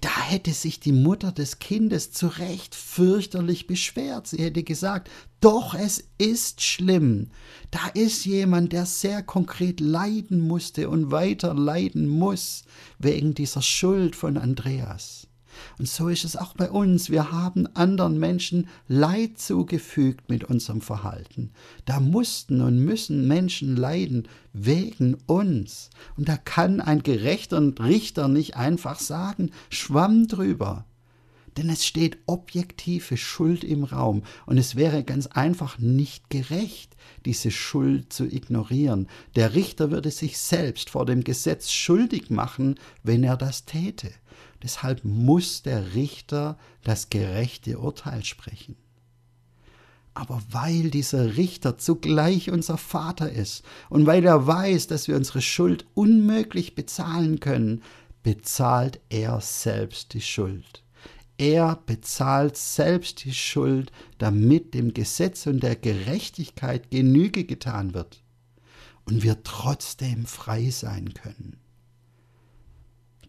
Da 0.00 0.22
hätte 0.22 0.52
sich 0.52 0.80
die 0.80 0.92
Mutter 0.92 1.30
des 1.30 1.60
Kindes 1.60 2.10
zu 2.10 2.26
Recht 2.26 2.74
fürchterlich 2.74 3.68
beschwert. 3.68 4.26
Sie 4.26 4.38
hätte 4.38 4.64
gesagt, 4.64 5.08
doch, 5.40 5.74
es 5.74 6.02
ist 6.18 6.62
schlimm. 6.62 7.30
Da 7.70 7.86
ist 7.94 8.24
jemand, 8.24 8.72
der 8.72 8.86
sehr 8.86 9.22
konkret 9.22 9.78
leiden 9.78 10.40
musste 10.40 10.90
und 10.90 11.12
weiter 11.12 11.54
leiden 11.54 12.08
muss 12.08 12.64
wegen 12.98 13.34
dieser 13.34 13.62
Schuld 13.62 14.16
von 14.16 14.36
Andreas. 14.36 15.27
Und 15.78 15.88
so 15.88 16.08
ist 16.08 16.24
es 16.24 16.36
auch 16.36 16.54
bei 16.54 16.70
uns. 16.70 17.10
Wir 17.10 17.32
haben 17.32 17.66
anderen 17.74 18.18
Menschen 18.18 18.68
Leid 18.86 19.38
zugefügt 19.38 20.28
mit 20.28 20.44
unserem 20.44 20.80
Verhalten. 20.80 21.50
Da 21.84 22.00
mussten 22.00 22.60
und 22.60 22.84
müssen 22.84 23.28
Menschen 23.28 23.76
leiden 23.76 24.28
wegen 24.52 25.16
uns. 25.26 25.90
Und 26.16 26.28
da 26.28 26.36
kann 26.36 26.80
ein 26.80 27.02
gerechter 27.02 27.60
Richter 27.80 28.28
nicht 28.28 28.56
einfach 28.56 28.98
sagen, 28.98 29.50
schwamm 29.70 30.28
drüber. 30.28 30.84
Denn 31.58 31.70
es 31.70 31.84
steht 31.84 32.18
objektive 32.26 33.16
Schuld 33.16 33.64
im 33.64 33.82
Raum 33.82 34.22
und 34.46 34.58
es 34.58 34.76
wäre 34.76 35.02
ganz 35.02 35.26
einfach 35.26 35.78
nicht 35.80 36.30
gerecht, 36.30 36.96
diese 37.24 37.50
Schuld 37.50 38.12
zu 38.12 38.26
ignorieren. 38.26 39.08
Der 39.34 39.56
Richter 39.56 39.90
würde 39.90 40.12
sich 40.12 40.38
selbst 40.38 40.90
vor 40.90 41.04
dem 41.04 41.24
Gesetz 41.24 41.72
schuldig 41.72 42.30
machen, 42.30 42.76
wenn 43.02 43.24
er 43.24 43.36
das 43.36 43.64
täte. 43.64 44.12
Deshalb 44.62 45.04
muss 45.04 45.62
der 45.62 45.94
Richter 45.94 46.58
das 46.82 47.10
gerechte 47.10 47.78
Urteil 47.78 48.24
sprechen. 48.24 48.76
Aber 50.14 50.42
weil 50.50 50.90
dieser 50.90 51.36
Richter 51.36 51.78
zugleich 51.78 52.50
unser 52.50 52.76
Vater 52.76 53.30
ist 53.30 53.64
und 53.88 54.06
weil 54.06 54.24
er 54.24 54.46
weiß, 54.46 54.88
dass 54.88 55.06
wir 55.06 55.16
unsere 55.16 55.40
Schuld 55.40 55.86
unmöglich 55.94 56.74
bezahlen 56.74 57.38
können, 57.38 57.82
bezahlt 58.24 59.00
er 59.10 59.40
selbst 59.40 60.14
die 60.14 60.20
Schuld. 60.20 60.82
Er 61.38 61.80
bezahlt 61.86 62.56
selbst 62.56 63.24
die 63.24 63.32
Schuld, 63.32 63.92
damit 64.18 64.74
dem 64.74 64.92
Gesetz 64.92 65.46
und 65.46 65.62
der 65.62 65.76
Gerechtigkeit 65.76 66.90
Genüge 66.90 67.44
getan 67.44 67.94
wird 67.94 68.24
und 69.04 69.22
wir 69.22 69.44
trotzdem 69.44 70.26
frei 70.26 70.70
sein 70.70 71.14
können. 71.14 71.60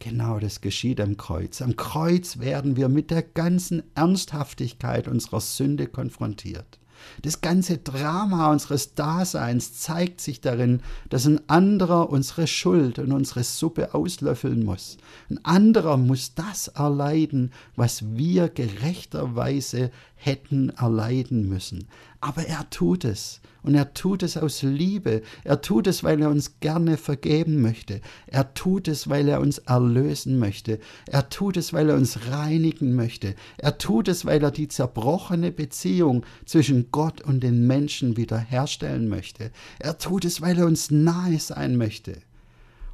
Genau 0.00 0.38
das 0.38 0.62
geschieht 0.62 0.98
am 0.98 1.18
Kreuz. 1.18 1.60
Am 1.60 1.76
Kreuz 1.76 2.38
werden 2.38 2.74
wir 2.74 2.88
mit 2.88 3.10
der 3.10 3.22
ganzen 3.22 3.82
Ernsthaftigkeit 3.94 5.06
unserer 5.06 5.40
Sünde 5.40 5.86
konfrontiert. 5.86 6.80
Das 7.22 7.40
ganze 7.40 7.78
Drama 7.78 8.50
unseres 8.50 8.94
Daseins 8.94 9.78
zeigt 9.78 10.20
sich 10.20 10.40
darin, 10.40 10.80
dass 11.08 11.26
ein 11.26 11.40
anderer 11.48 12.10
unsere 12.10 12.46
Schuld 12.46 12.98
und 12.98 13.12
unsere 13.12 13.44
Suppe 13.44 13.94
auslöffeln 13.94 14.64
muss. 14.64 14.96
Ein 15.28 15.44
anderer 15.44 15.96
muss 15.96 16.34
das 16.34 16.68
erleiden, 16.68 17.52
was 17.76 18.16
wir 18.16 18.48
gerechterweise 18.48 19.90
hätten 20.22 20.68
erleiden 20.70 21.48
müssen. 21.48 21.88
Aber 22.20 22.46
er 22.46 22.68
tut 22.68 23.04
es. 23.04 23.40
Und 23.62 23.74
er 23.74 23.94
tut 23.94 24.22
es 24.22 24.36
aus 24.36 24.62
Liebe. 24.62 25.22
Er 25.44 25.62
tut 25.62 25.86
es, 25.86 26.04
weil 26.04 26.20
er 26.20 26.28
uns 26.28 26.60
gerne 26.60 26.98
vergeben 26.98 27.62
möchte. 27.62 28.00
Er 28.26 28.52
tut 28.52 28.88
es, 28.88 29.08
weil 29.08 29.28
er 29.28 29.40
uns 29.40 29.58
erlösen 29.58 30.38
möchte. 30.38 30.78
Er 31.06 31.30
tut 31.30 31.56
es, 31.56 31.72
weil 31.72 31.88
er 31.88 31.96
uns 31.96 32.30
reinigen 32.30 32.94
möchte. 32.94 33.34
Er 33.56 33.78
tut 33.78 34.08
es, 34.08 34.26
weil 34.26 34.42
er 34.42 34.50
die 34.50 34.68
zerbrochene 34.68 35.52
Beziehung 35.52 36.24
zwischen 36.44 36.90
Gott 36.90 37.22
und 37.22 37.40
den 37.40 37.66
Menschen 37.66 38.18
wiederherstellen 38.18 39.08
möchte. 39.08 39.50
Er 39.78 39.96
tut 39.96 40.26
es, 40.26 40.42
weil 40.42 40.58
er 40.58 40.66
uns 40.66 40.90
nahe 40.90 41.38
sein 41.38 41.76
möchte. 41.76 42.20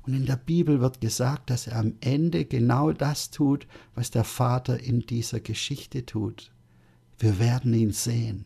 Und 0.06 0.14
in 0.14 0.26
der 0.26 0.36
Bibel 0.36 0.80
wird 0.80 1.00
gesagt, 1.00 1.50
dass 1.50 1.66
er 1.66 1.78
am 1.78 1.94
Ende 2.00 2.44
genau 2.44 2.92
das 2.92 3.30
tut, 3.30 3.66
was 3.96 4.12
der 4.12 4.22
Vater 4.22 4.78
in 4.78 5.00
dieser 5.00 5.40
Geschichte 5.40 6.06
tut. 6.06 6.52
Wir 7.18 7.38
werden 7.38 7.72
ihn 7.74 7.92
sehen. 7.92 8.44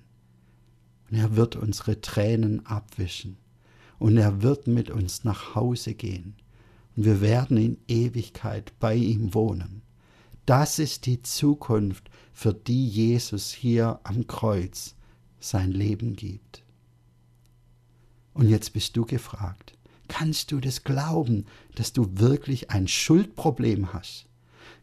Und 1.11 1.19
er 1.19 1.37
wird 1.37 1.57
unsere 1.57 2.01
Tränen 2.01 2.65
abwischen. 2.67 3.37
Und 3.99 4.17
er 4.17 4.43
wird 4.43 4.67
mit 4.67 4.91
uns 4.91 5.25
nach 5.25 5.55
Hause 5.55 5.95
gehen. 5.95 6.37
Und 6.97 7.05
wir 7.05 7.21
werden 7.21 7.57
in 7.57 7.79
Ewigkeit 7.89 8.73
bei 8.79 8.95
ihm 8.95 9.35
wohnen. 9.35 9.83
Das 10.47 10.79
ist 10.79 11.07
die 11.07 11.23
Zukunft, 11.23 12.11
für 12.33 12.55
die 12.55 12.89
Jesus 12.89 13.53
hier 13.53 14.01
am 14.05 14.27
Kreuz 14.27 14.95
sein 15.39 15.73
Leben 15.73 16.17
gibt. 16.17 16.65
Und 18.33 18.49
jetzt 18.49 18.73
bist 18.73 18.97
du 18.97 19.05
gefragt, 19.05 19.77
kannst 20.09 20.51
du 20.53 20.61
das 20.61 20.85
glauben, 20.85 21.47
dass 21.75 21.93
du 21.93 22.07
wirklich 22.19 22.71
ein 22.71 22.89
Schuldproblem 22.89 23.93
hast? 23.93 24.30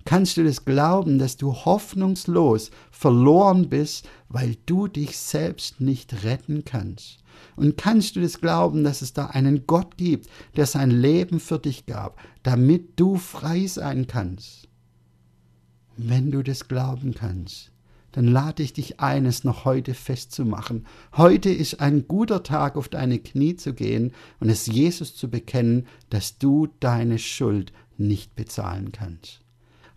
Kannst 0.07 0.37
du 0.37 0.45
das 0.45 0.63
glauben, 0.63 1.19
dass 1.19 1.35
du 1.35 1.53
hoffnungslos 1.53 2.71
verloren 2.91 3.67
bist, 3.67 4.07
weil 4.29 4.55
du 4.65 4.87
dich 4.87 5.17
selbst 5.17 5.81
nicht 5.81 6.23
retten 6.23 6.63
kannst? 6.63 7.17
Und 7.57 7.75
kannst 7.75 8.15
du 8.15 8.21
das 8.21 8.39
glauben, 8.39 8.85
dass 8.85 9.01
es 9.01 9.11
da 9.11 9.25
einen 9.25 9.67
Gott 9.67 9.97
gibt, 9.97 10.29
der 10.55 10.65
sein 10.65 10.91
Leben 10.91 11.41
für 11.41 11.59
dich 11.59 11.87
gab, 11.87 12.21
damit 12.43 12.97
du 12.97 13.17
frei 13.17 13.67
sein 13.67 14.07
kannst? 14.07 14.69
Wenn 15.97 16.31
du 16.31 16.41
das 16.41 16.69
glauben 16.69 17.13
kannst, 17.13 17.73
dann 18.13 18.27
lade 18.27 18.63
ich 18.63 18.71
dich 18.71 19.01
ein, 19.01 19.25
es 19.25 19.43
noch 19.43 19.65
heute 19.65 19.93
festzumachen. 19.93 20.85
Heute 21.17 21.49
ist 21.49 21.81
ein 21.81 22.07
guter 22.07 22.43
Tag, 22.43 22.77
auf 22.77 22.87
deine 22.87 23.19
Knie 23.19 23.57
zu 23.57 23.73
gehen 23.73 24.13
und 24.39 24.47
es 24.47 24.67
Jesus 24.67 25.17
zu 25.17 25.29
bekennen, 25.29 25.85
dass 26.09 26.37
du 26.37 26.69
deine 26.79 27.19
Schuld 27.19 27.73
nicht 27.97 28.37
bezahlen 28.37 28.93
kannst. 28.93 29.41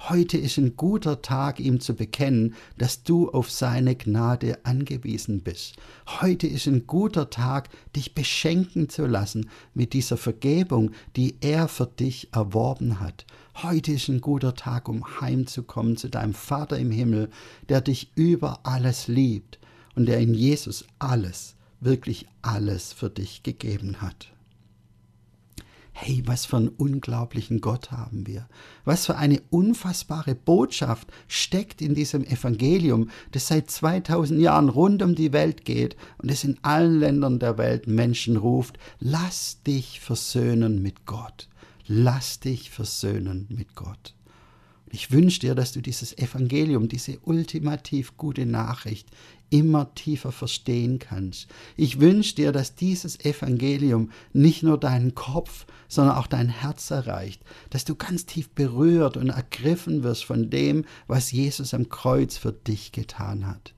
Heute 0.09 0.39
ist 0.39 0.57
ein 0.57 0.77
guter 0.77 1.21
Tag, 1.21 1.61
ihm 1.61 1.79
zu 1.79 1.95
bekennen, 1.95 2.55
dass 2.79 3.03
du 3.03 3.29
auf 3.29 3.51
seine 3.51 3.95
Gnade 3.95 4.59
angewiesen 4.65 5.43
bist. 5.43 5.77
Heute 6.23 6.47
ist 6.47 6.67
ein 6.67 6.87
guter 6.87 7.29
Tag, 7.29 7.69
dich 7.95 8.15
beschenken 8.15 8.89
zu 8.89 9.05
lassen 9.05 9.51
mit 9.75 9.93
dieser 9.93 10.17
Vergebung, 10.17 10.93
die 11.17 11.35
er 11.43 11.69
für 11.69 11.87
dich 11.87 12.29
erworben 12.33 12.99
hat. 12.99 13.27
Heute 13.63 13.93
ist 13.93 14.09
ein 14.09 14.23
guter 14.23 14.55
Tag, 14.55 14.89
um 14.89 15.21
heimzukommen 15.21 15.99
zu 15.99 16.09
deinem 16.09 16.35
Vater 16.35 16.79
im 16.79 16.91
Himmel, 16.91 17.29
der 17.69 17.83
dich 17.83 18.11
über 18.15 18.61
alles 18.63 19.07
liebt 19.07 19.59
und 19.97 20.07
der 20.07 20.19
in 20.19 20.33
Jesus 20.33 20.87
alles, 20.99 21.57
wirklich 21.81 22.27
alles 22.41 22.95
für 22.95 23.11
dich 23.11 23.43
gegeben 23.43 24.01
hat. 24.01 24.33
Hey, 26.03 26.23
was 26.25 26.47
für 26.47 26.57
einen 26.57 26.69
unglaublichen 26.69 27.61
Gott 27.61 27.91
haben 27.91 28.27
wir. 28.27 28.49
Was 28.87 29.05
für 29.05 29.19
eine 29.19 29.43
unfassbare 29.51 30.35
Botschaft 30.35 31.09
steckt 31.29 31.83
in 31.83 31.95
diesem 31.95 32.25
Evangelium, 32.25 33.11
das 33.33 33.49
seit 33.49 33.71
2000 33.71 34.41
Jahren 34.41 34.71
rund 34.71 35.03
um 35.03 35.15
die 35.15 35.35
Welt 35.35 35.67
geht 35.67 35.99
und 36.17 36.31
es 36.31 36.43
in 36.43 36.57
allen 36.63 37.01
Ländern 37.01 37.39
der 37.39 37.59
Welt 37.59 37.87
Menschen 37.87 38.39
ruft, 38.39 38.79
lass 38.99 39.63
dich 39.63 40.01
versöhnen 40.01 40.81
mit 40.81 41.05
Gott. 41.05 41.51
Lass 41.87 42.41
dich 42.41 42.71
versöhnen 42.71 43.47
mit 43.51 43.75
Gott. 43.75 44.15
Ich 44.93 45.13
wünsche 45.13 45.41
dir, 45.41 45.55
dass 45.55 45.73
du 45.73 45.83
dieses 45.83 46.17
Evangelium, 46.17 46.89
diese 46.89 47.19
ultimativ 47.25 48.17
gute 48.17 48.47
Nachricht 48.47 49.07
immer 49.51 49.95
tiefer 49.95 50.33
verstehen 50.33 50.99
kannst. 50.99 51.49
Ich 51.77 52.01
wünsche 52.01 52.37
dir, 52.37 52.53
dass 52.53 52.77
dieses 52.77 53.21
Evangelium 53.21 54.11
nicht 54.33 54.63
nur 54.63 54.79
deinen 54.79 55.15
Kopf, 55.15 55.67
sondern 55.89 56.17
auch 56.17 56.29
dein 56.29 56.49
Herz 56.49 56.91
erreicht, 56.91 57.43
dass 57.69 57.85
du 57.85 57.97
ganz 57.97 58.27
tief 58.27 58.51
berührt 58.51 59.17
und 59.17 59.29
ergriffen 59.29 60.03
wirst 60.03 60.25
von 60.25 60.51
dem, 60.51 60.85
was 61.09 61.33
Jesus 61.33 61.75
am 61.75 61.89
Kreuz 61.89 62.37
für 62.37 62.53
dich 62.53 62.93
getan 62.93 63.47
hat. 63.47 63.75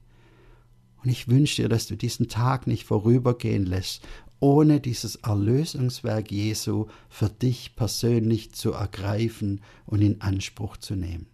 Und 1.03 1.11
ich 1.11 1.29
wünsche 1.29 1.63
dir, 1.63 1.69
dass 1.69 1.87
du 1.87 1.97
diesen 1.97 2.29
Tag 2.29 2.67
nicht 2.67 2.85
vorübergehen 2.85 3.67
lässt, 3.67 4.03
ohne 4.39 4.81
dieses 4.81 5.17
Erlösungswerk 5.17 6.31
Jesu 6.31 6.87
für 7.09 7.29
dich 7.29 7.77
persönlich 7.77 8.53
zu 8.53 8.73
ergreifen 8.73 9.61
und 9.87 10.03
in 10.03 10.21
Anspruch 10.21 10.77
zu 10.77 10.97
nehmen. 10.97 11.32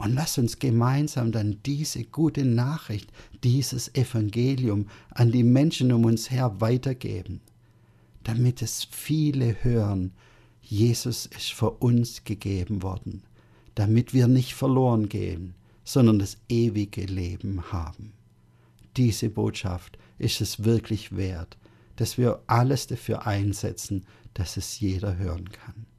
Und 0.00 0.14
lass 0.14 0.38
uns 0.38 0.58
gemeinsam 0.58 1.30
dann 1.30 1.58
diese 1.66 2.04
gute 2.04 2.46
Nachricht, 2.46 3.12
dieses 3.44 3.94
Evangelium 3.94 4.88
an 5.10 5.30
die 5.30 5.44
Menschen 5.44 5.92
um 5.92 6.06
uns 6.06 6.30
her 6.30 6.58
weitergeben, 6.58 7.42
damit 8.24 8.62
es 8.62 8.88
viele 8.90 9.62
hören, 9.62 10.12
Jesus 10.62 11.26
ist 11.26 11.52
für 11.52 11.72
uns 11.72 12.24
gegeben 12.24 12.82
worden, 12.82 13.24
damit 13.74 14.14
wir 14.14 14.26
nicht 14.26 14.54
verloren 14.54 15.10
gehen, 15.10 15.52
sondern 15.84 16.18
das 16.18 16.38
ewige 16.48 17.04
Leben 17.04 17.70
haben. 17.70 18.14
Diese 18.96 19.28
Botschaft 19.28 19.98
ist 20.16 20.40
es 20.40 20.64
wirklich 20.64 21.14
wert, 21.14 21.58
dass 21.96 22.16
wir 22.16 22.40
alles 22.46 22.86
dafür 22.86 23.26
einsetzen, 23.26 24.06
dass 24.32 24.56
es 24.56 24.80
jeder 24.80 25.18
hören 25.18 25.50
kann. 25.50 25.89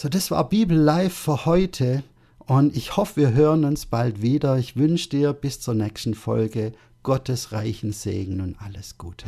So, 0.00 0.08
das 0.08 0.30
war 0.30 0.48
Bibel 0.48 0.78
Live 0.78 1.12
für 1.12 1.44
heute 1.44 2.04
und 2.46 2.76
ich 2.76 2.96
hoffe, 2.96 3.16
wir 3.16 3.32
hören 3.32 3.64
uns 3.64 3.84
bald 3.84 4.22
wieder. 4.22 4.56
Ich 4.56 4.76
wünsche 4.76 5.08
dir 5.08 5.32
bis 5.32 5.58
zur 5.58 5.74
nächsten 5.74 6.14
Folge 6.14 6.72
Gottes 7.02 7.50
reichen 7.50 7.90
Segen 7.90 8.40
und 8.40 8.54
alles 8.62 8.96
Gute. 8.96 9.26